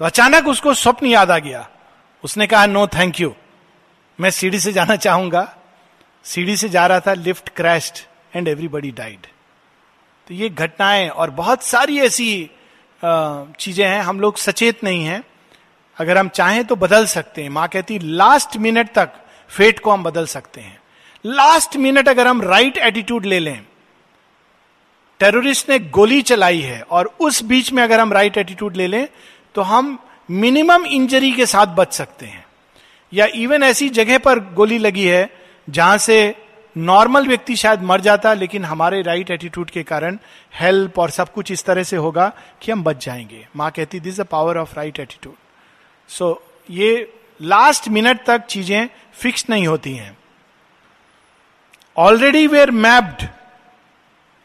[0.00, 1.68] तो अचानक उसको स्वप्न याद आ गया।
[2.24, 3.34] उसने कहा नो थैंक यू
[4.18, 5.48] मैं सीढ़ी से जाना चाहूँगा.
[6.24, 7.98] सीढ़ी से जा रहा था lift crashed
[8.36, 9.26] and everybody died
[10.28, 12.50] तो ये घटनाएँ और बहुत सारी ऐसी
[13.02, 15.22] चीज़ें हैं, हम लोग सचेत नहीं हैं।
[15.98, 19.12] अगर हम चाहें तो बदल सकते हैं। माँ कहती लास्ट मिनट तक
[19.50, 20.77] फेट को हम बदल सकते हैं।
[21.24, 23.62] लास्ट मिनट अगर हम राइट right एटीट्यूड ले लें
[25.20, 28.86] टेररिस्ट ने गोली चलाई है और उस बीच में अगर हम राइट right एटीट्यूड ले
[28.86, 29.08] लें
[29.54, 29.98] तो हम
[30.30, 32.46] मिनिमम इंजरी के साथ बच सकते हैं।
[33.12, 35.30] या इवन ऐसी जगह पर गोली लगी है,
[35.68, 36.34] जहाँ से
[36.76, 40.18] नॉर्मल व्यक्ति शायद मर जाता, लेकिन हमारे राइट एटीट्यूड के कारण
[40.54, 44.20] हेल्प और सब कुछ इस तरह से होगा कि हम बच जाएँगे। माँ कहती this
[44.20, 45.34] the power of right attitude
[46.08, 50.17] so ये लास्ट मिनट तक चीज़ें फिक्स नहीं होती हैं।
[51.98, 53.26] ऑलरेडी वेयर मैप्ड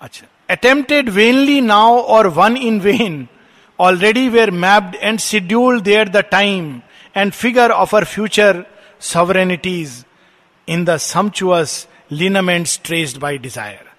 [0.02, 3.28] अच्छा। Attempted vainly now or won in vain
[3.80, 6.82] already were mapped and scheduled there the time
[7.18, 8.64] and figure of our future
[9.00, 10.06] sovereignties
[10.68, 13.92] in the sumptuous lineaments traced by desire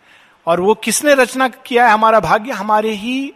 [0.47, 1.93] और वो किसने रचना किया है?
[1.93, 3.33] हमारा भाग्य हमारे ही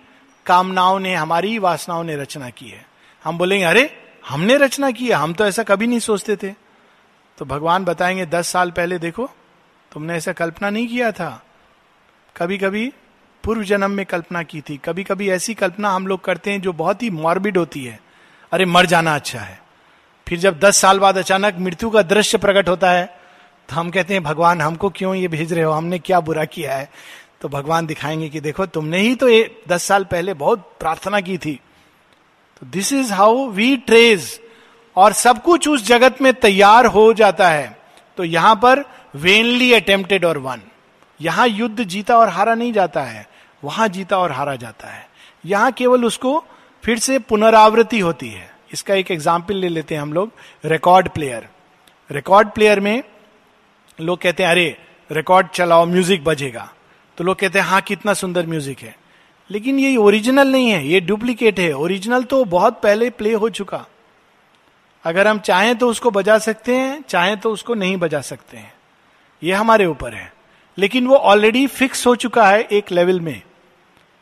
[0.46, 2.86] कामनाओं ने हमारी ही वासनाओं ने रचना की है।
[3.24, 3.90] हम बोलेंगे अरे
[4.28, 6.54] हमने रचना की है। हम तो ऐसा कभी नहीं सोचते थे।
[7.38, 9.30] तो भगवान बताएँगे दस साल पहले देखो
[9.92, 11.42] तुमने ऐसा कल्पना नहीं किया था?
[12.36, 12.92] कभी कभी
[13.44, 16.72] पूर्व जन्म में कल्पना की थी। कभी कभी ऐसी कल्पना हम लोग करते हैं जो
[16.72, 18.00] बहुत ही मॉर्बिड होती है।
[18.52, 19.62] अरे, मर जाना अच्छा है।
[20.28, 23.18] फिर जब दस साल बाद अचानक मृत्यु का दृश्य प्रकट होता है
[23.68, 25.72] तो हम कहते हैं, भगवान, हमको क्यों ये भेज रहे हो?
[25.72, 26.90] हमने क्या बुरा किया है?
[27.40, 31.38] तो भगवान दिखाएँगे कि देखो, तुमने ही तो ये दस साल पहले बहुत प्रार्थना की
[31.38, 31.60] थी।
[32.60, 34.40] तो this is how we trace
[34.96, 37.78] और सब कुछ उस जगत में तैयार हो जाता है।
[38.16, 40.62] तो यहाँ पर वेनली अटेम्प्टेड और वन
[41.20, 43.26] यहाँ युद्ध जीता और हारा नहीं जाता है,
[43.62, 45.06] वहाँ जीता और हारा जाता है।
[45.44, 46.42] यहाँ केवल उसको
[46.84, 50.32] फिर से पुनरावृत्ति होती है। इसका एक एग्ज़ाम्पल ले लेते हैं हम लोग
[50.64, 51.48] रिकॉर्ड प्लेयर
[52.10, 53.02] रिकॉर्ड प्लेयर में
[53.98, 54.76] लोग कहते हैं, अरे
[55.10, 56.68] रिकॉर्ड चलाओ म्यूज़िक बजेगा।
[57.18, 58.94] तो लोग कहते हैं हाँ कितना सुंदर म्यूज़िक है।
[59.50, 63.84] लेकिन ये ओरिजिनल नहीं है, ये डुप्लीकेट है। ओरिजिनल तो बहुत पहले प्ले हो चुका।
[65.04, 68.72] अगर हम चाहें तो उसको बजा सकते हैं, चाहें तो उसको नहीं बजा सकते हैं।
[69.42, 70.32] ये हमारे ऊपर है।
[70.78, 73.42] लेकिन वो ऑलरेडी फिक्स हो चुका है एक लेवल में।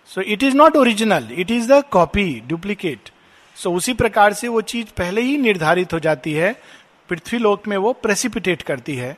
[0.07, 3.11] So it is not original it is the copy duplicate
[3.57, 6.63] so उसी प्रकार से वो चीज़ पहले ही निर्धारित हो जाती है,
[7.09, 9.17] पृथ्वी लोक में वो प्रेसिपिटेट करती है,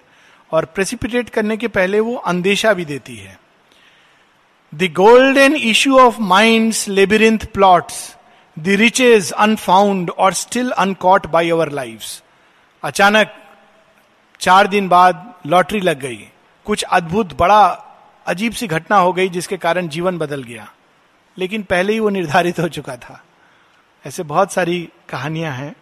[0.52, 3.38] और प्रेसिपिटेट करने के पहले वो अंदेशा भी देती है।
[4.74, 8.16] The golden issue of mind labyrinth plots
[8.58, 12.02] the riches unfound or still uncaught by our life
[12.84, 13.34] अचानक
[14.40, 16.28] चार दिन बाद लॉटरी लग गई।
[16.64, 17.66] कुछ अद्भुत, बड़ा,
[18.26, 20.72] अजीब सी घटना हो गई जिसके कारण जीवन बदल गया।
[21.38, 23.22] लेकिन पहले ही वो निर्धारित हो चुका था।
[24.06, 25.76] ऐसे बहुत सारी कहानियाँ हैं।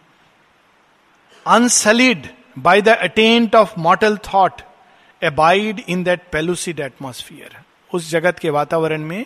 [1.47, 2.27] Unsullied
[2.59, 4.61] by the attempt of mortal thought
[5.23, 7.57] abide in that pellucid atmosphere
[7.93, 9.25] उस जगत के वातावरण में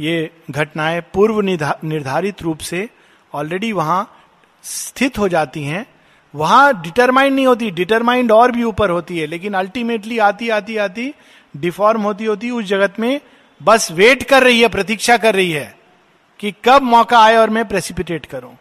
[0.00, 2.88] ये घटनाएँ पूर्व निर्धारित रूप से
[3.34, 4.24] ऑलरेडी वहाँ
[4.62, 5.91] स्थित हो जाती हैं।
[6.34, 11.14] वहाँ डिटरमाइंड नहीं होती डिटरमाइंड और भी ऊपर होती है, लेकिन अल्टीमेटली आती आती आती
[11.56, 13.20] डिफॉर्म होती होती, उस जगत में
[13.62, 15.78] बस वेट कर रही है, प्रतीक्षा कर रही है
[16.40, 18.56] कि कब मौका आए और मैं प्रेसिपिटेट करूँ।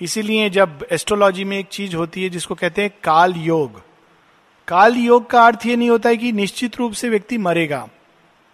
[0.00, 3.82] इसीलिए जब एस्ट्रोलॉजी में एक चीज़ होती है जिसको कहते हैं काल योग।
[4.68, 7.88] काल योग का अर्थ ये नहीं होता है कि निश्चित रूप से व्यक्ति मरेगा।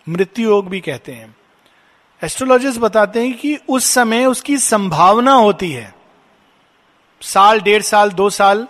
[0.09, 1.37] मृत्यु योग भी कहते हैं।
[2.25, 5.96] एस्ट्रोलॉजिस्ट बताते हैं कि उस समय उसकी संभावना होती है।
[7.21, 8.69] साल, डेढ़ साल, दो साल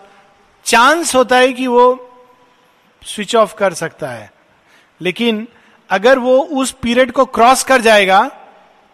[0.65, 2.11] चांस होता है कि वो
[3.07, 4.33] स्विच ऑफ़ कर सकता है।
[5.01, 5.49] लेकिन
[5.91, 8.31] अगर वो उस पीरियड को क्रॉस कर जाएगा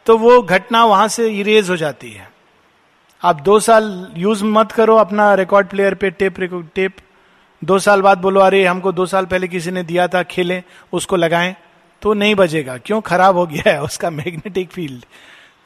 [0.06, 2.32] तो वो घटना वहाँ से इरेज हो जाती है।
[3.24, 6.96] आप दो साल यूज़ मत करो अपना रिकॉर्ड प्लेयर पे टेप टेप
[7.64, 10.62] दो साल बाद बोलो, अरे, हमको दो साल पहले किसी ने दिया था, खेलें,
[10.92, 11.56] उसको लगाएँ।
[12.02, 13.00] तो नहीं बजेगा। क्यों?
[13.00, 15.04] खराब हो गया है उसका मैग्नेटिक फ़ील्ड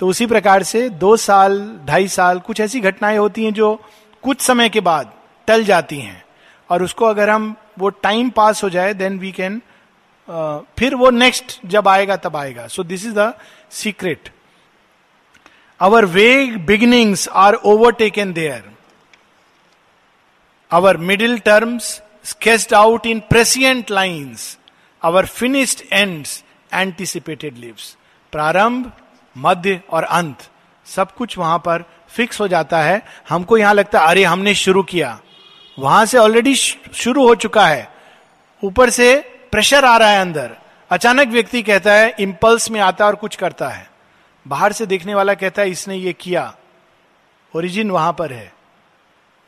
[0.01, 3.75] तो उसी प्रकार से दो साल, ढाई साल कुछ ऐसी घटनाएँ होती हैं जो
[4.25, 5.13] कुछ समय के बाद
[5.49, 6.25] टल जाती हैं।
[6.71, 9.61] और उसको अगर हम, वो टाइम पास हो जाए देन वी कैन
[10.79, 13.33] फिर वो नेक्स्ट जब आएगा, तब आएगा। So this is the
[13.73, 14.31] secret
[15.81, 18.71] our vague beginnings are overtaken there
[20.71, 21.91] our middle terms
[22.25, 24.57] sketched out in prescient lines
[25.03, 27.97] our finished ends anticipated lives
[28.33, 28.91] प्रारंभ
[29.37, 30.39] मध्य और अंत,
[30.87, 34.83] सब कुछ वहाँ पर फिक्स हो जाता है। हमको यहाँ लगता है, अरे हमने शुरू
[34.83, 35.19] किया।
[35.79, 37.89] वहाँ से ऑलरेडी शुरू हो चुका है।
[38.63, 39.17] ऊपर से
[39.53, 40.57] प्रेशर आ रहा है अंदर।
[40.91, 43.91] अचानक व्यक्ति कहता है इंपल्स में आता है और कुछ करता है।
[44.47, 46.55] बाहर से देखने वाला कहता है, इसने ये किया।
[47.55, 48.53] ओरिजिन वहाँ पर है।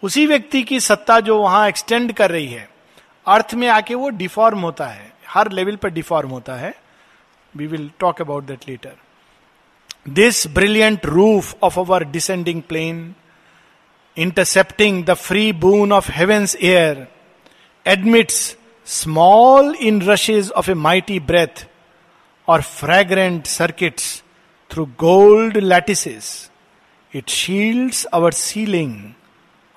[0.03, 2.68] उसी व्यक्ति की सत्ता जो वहाँ एक्सटेंड कर रही है,
[3.27, 6.74] अर्थ में आके वो डिफॉर्म होता है। हर लेवल पर डिफॉर्म होता है।
[7.55, 8.96] We will talk about that later
[10.11, 13.15] This brilliant roof of our descending plane,
[14.17, 17.09] intercepting the free boon of heaven's air,
[17.85, 21.69] admits small inrushes of a mighty breath
[22.46, 24.23] or fragrant circuits
[24.71, 26.48] through gold lattices.
[27.13, 29.15] It shields our ceiling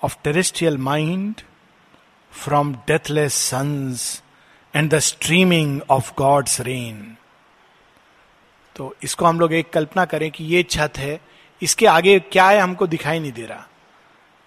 [0.01, 1.43] of terrestrial mind
[2.29, 4.21] from deathless suns
[4.73, 7.17] and the streaming of God's rain.
[8.75, 11.19] तो इसको हम लोग एक कल्पना करें कि ये छत है,
[11.61, 13.67] इसके आगे क्या है हमको दिखाई नहीं दे रहा।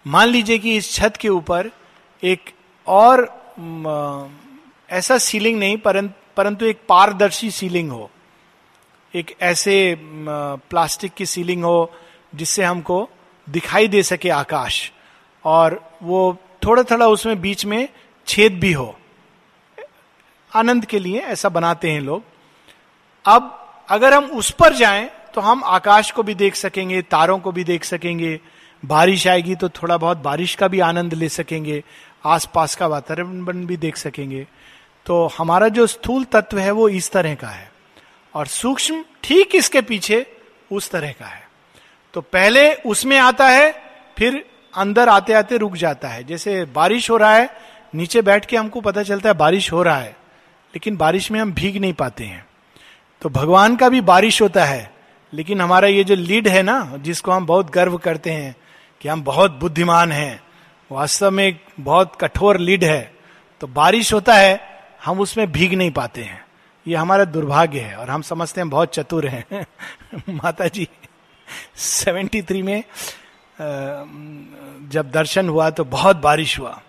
[0.07, 1.71] मान लीजिए कि इस छत के ऊपर
[2.23, 2.51] एक
[2.87, 3.23] और
[4.91, 5.77] ऐसा सीलिंग नहीं,
[6.37, 8.11] परंतु एक पारदर्शी सीलिंग हो।
[9.15, 11.91] एक ऐसे प्लास्टिक की सीलिंग हो,
[12.35, 13.09] जिससे हमको
[13.47, 14.91] दिखाई दे सके आकाश।
[15.45, 17.89] और वो थोड़ा थोड़ा उसमें बीच में
[18.27, 18.97] छेद भी हो।
[20.53, 22.23] आनंद के लिए ऐसा बनाते हैं लोग।
[23.25, 27.53] अब अगर हम उस पर जाएँ तो हम आकाश को भी देख सकेंगे, तारों को
[27.53, 28.41] भी देख सकेंगे।
[28.83, 31.83] बारिश आएगी तो थोड़ा बहुत बारिश का भी आनंद ले सकेंगे,
[32.25, 34.47] आसपास का वातावरण भी देख सकेंगे।
[35.07, 37.71] तो हमारा जो स्थूल तत्व है, वो इस तरह का है।
[38.35, 40.27] और सूक्ष्म ठीक इसके पीछे
[40.73, 41.43] उस तरह का है।
[42.15, 43.73] तो पहले उसमें आता है,
[44.19, 47.51] फिर अंदर आते आते रुक जाता है। जैसे बारिश हो रहा है,
[47.95, 50.11] नीचे बैठ के हमको पता चलता है बारिश हो रहा है,
[50.75, 52.47] लेकिन बारिश में हम भीग नहीं पाते हैं।
[53.25, 54.91] तो भगवान का भी बारिश होता है,
[55.33, 58.55] लेकिन हमारा ये जो लीड है ना, जिसको हम बहुत गर्व करते हैं
[59.01, 60.41] कि हम बहुत बुद्धिमान हैं,
[60.91, 63.15] वास्तव में एक बहुत कठोर लीड है
[63.61, 64.61] तो बारिश होता है,
[65.05, 66.45] हम उसमें भीग नहीं पाते हैं।
[66.87, 69.67] ये हमारा दुर्भाग्य है और हम समझते हैं बहुत चतुर हैं।
[70.31, 70.87] माता जी
[71.77, 72.83] सेवेंटी थ्री में
[74.89, 76.81] जब दर्शन हुआ तो बहुत बारिश हुआ,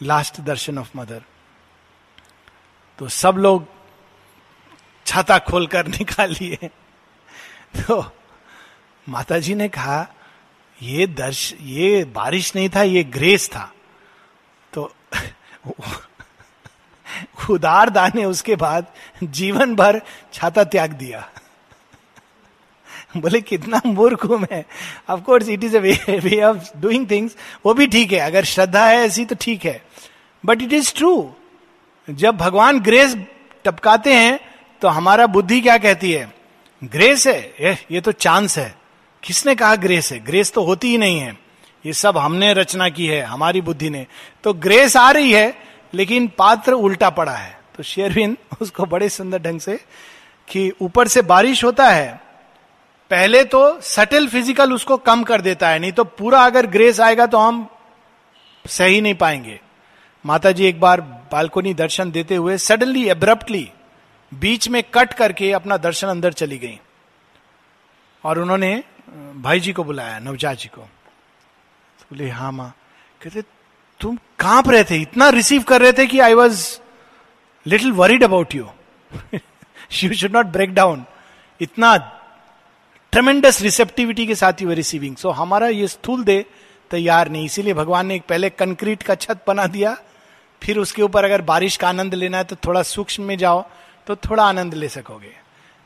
[0.00, 1.22] लास्ट दर्शन ऑफ़ मदर।
[2.98, 3.66] तो सब लोग
[5.10, 6.70] छाता खोलकर निकाल लिए
[7.78, 8.04] तो
[9.06, 10.06] माता जी ने कहा,
[10.80, 13.70] ये दर्श, ये बारिश नहीं था, ये ग्रेस था।
[14.72, 14.92] तो
[17.50, 18.86] उदार दाने, उसके बाद
[19.24, 20.00] जीवन भर
[20.32, 21.28] छाता त्याग दिया।
[23.16, 24.64] बोले, कितना मूर्ख हूँ मैं।
[25.10, 27.36] Of course it is way of doing things
[27.66, 29.82] वो भी ठीक है, अगर श्रद्धा है ऐसी तो ठीक है।
[30.44, 31.34] बट इट इज़ ट्रू
[32.08, 33.16] जब भगवान ग्रेस
[33.64, 34.38] टपकाते हैं
[34.82, 36.32] तो हमारा बुद्धि क्या कहती है?
[36.82, 38.74] ग्रेस है। ये तो चांस है।
[39.22, 40.18] किसने कहा ग्रेस है?
[40.18, 41.36] ग्रेस तो होती ही नहीं है।
[41.84, 44.06] ये सब हमने रचना की है, हमारी बुद्धि ने।
[44.44, 45.54] तो ग्रेस आ रही है,
[45.94, 49.76] लेकिन पात्र उल्टा पड़ा है। तो शेरविन उसको बड़े सुंदर ढंग से
[50.48, 52.20] कि ऊपर से बारिश होता है,
[53.10, 57.26] पहले तो सटल फ़िज़िकल उसको कम कर देता है, नहीं तो पूरा अगर ग्रेस आएगा
[57.26, 57.66] तो हम
[58.64, 59.58] सही नहीं पाएँगे।
[60.24, 61.00] माता जी एक बार
[61.32, 63.68] बालकोनी दर्शन देते हुए सडनली एब्रप्टली
[64.32, 66.78] बीच में कट करके अपना दर्शन अंदर चली गई।
[68.24, 68.82] और उन्होंने
[69.36, 72.72] भाई जी को बुलाया, नवजात जी को। तो बोले हाँ माँ।
[73.22, 73.42] कहते,
[74.00, 76.78] तुम काँप रहे थे इतना रिसीव कर रहे थे कि I was
[77.66, 78.68] little worried about you
[79.94, 81.04] you should not break down
[81.60, 81.96] इतना
[83.12, 86.44] ट्रमेंडस रिसेप्टिविटी के साथ यू रिसीविंग सो हमारा ये स्थूल दे
[86.90, 89.96] तैयार नहीं। इसीलिए भगवान ने एक पहले कंक्रीट का छत बना दिया।
[90.62, 93.64] फिर उसके ऊपर अगर बारिश का आनंद लेना है तो थोड़ा सूक्ष्म में जाओ।
[94.06, 95.32] तो थोड़ा आनंद ले सकोगे।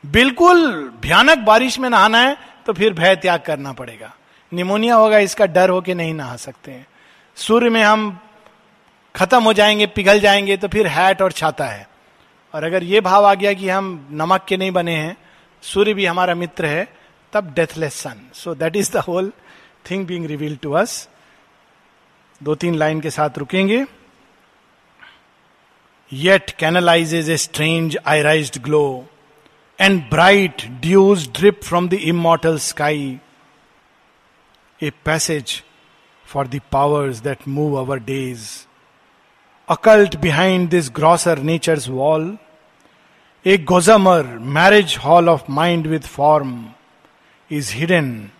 [0.03, 0.59] बिल्कुल
[1.01, 4.13] भयानक बारिश में नहाना है तो फिर भय त्याग करना पड़ेगा।
[4.51, 6.85] निमोनिया होगा, इसका डर हो के नहीं नहा सकते हैं।
[7.37, 8.19] सूर्य में हम
[9.15, 11.87] खत्म हो जाएँगे, पिघल जाएँगे तो फिर हैट और छाता है।
[12.53, 15.15] और अगर ये भाव आ गया कि हम नमक के नहीं बने हैं,
[15.63, 16.87] सूर्य भी हमारा मित्र है,
[17.33, 19.31] तब deathless sun so that is the whole
[19.91, 21.07] thing being reveal to us
[22.41, 23.83] दो तीन लाइन के साथ रुकेंगे।
[26.15, 29.07] yet canalizes a strange irised glow,
[29.77, 33.19] and bright dews drip from the immortal sky.
[34.79, 35.63] A passage
[36.23, 38.65] for the powers that move our days.
[39.67, 42.39] Occult behind this grosser nature's wall,
[43.43, 46.75] a gossamer marriage hall of mind with form
[47.49, 48.31] is hidden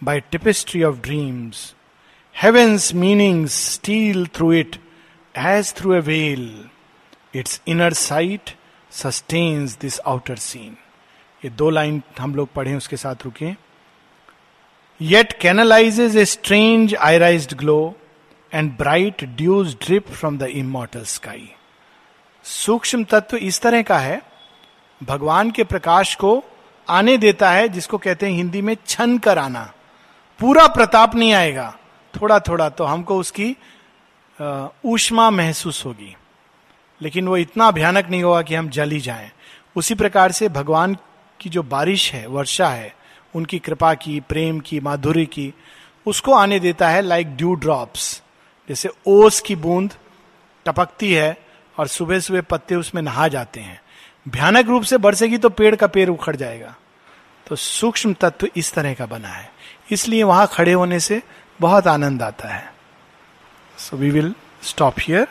[0.00, 1.74] by tapestry of dreams.
[2.32, 4.78] Heaven's meanings steal through it
[5.34, 6.70] as through a veil.
[7.34, 8.50] Its inner sight
[8.92, 10.76] sustains this outer scene
[11.42, 13.50] ये दो line हम लोग पढ़े, उसके साथ रुके।
[15.00, 17.94] Yet canalises a strange irised glow
[18.52, 21.48] and bright dews drip from the immortal sky
[22.44, 24.20] सूक्ष्म तत्व इस तरह का है,
[25.00, 26.42] भगवान के प्रकाश को
[26.88, 29.72] आने देता है, जिसको कहते हैं हिंदी में छन कर आना
[30.40, 31.74] पूरा प्रताप नहीं आएगा।
[32.14, 33.56] थोड़ा थोड़ा तो हमको उसकी
[34.84, 36.14] ऊष्मा महसूस होगी।
[37.02, 39.30] लेकिन वो इतना भयानक नहीं होगा कि हम जल ही जाएँ।
[39.76, 40.96] उसी प्रकार से भगवान
[41.40, 42.94] की जो बारिश है, वर्षा है,
[43.34, 45.54] उनकी कृपा की, प्रेम की, माधुर्य की,
[46.06, 48.22] उसको आने देता है लाइक ड्यू ड्रॉप्स
[48.68, 49.92] जैसे ओस की बूंद
[50.66, 51.36] टपकती है
[51.78, 53.80] और सुबह सुबह पत्ते उसमें नहा जाते हैं।
[54.28, 56.74] भयानक रूप से बरसेगी तो पेड़ का पेड़ उखड़ जाएगा।
[57.46, 59.50] तो सूक्ष्म तत्व इस तरह का बना है।
[59.90, 61.22] इसलिए वहाँ खड़े होने से
[61.60, 62.74] बहुत आनंद आता है।
[63.78, 65.26] So we will stop here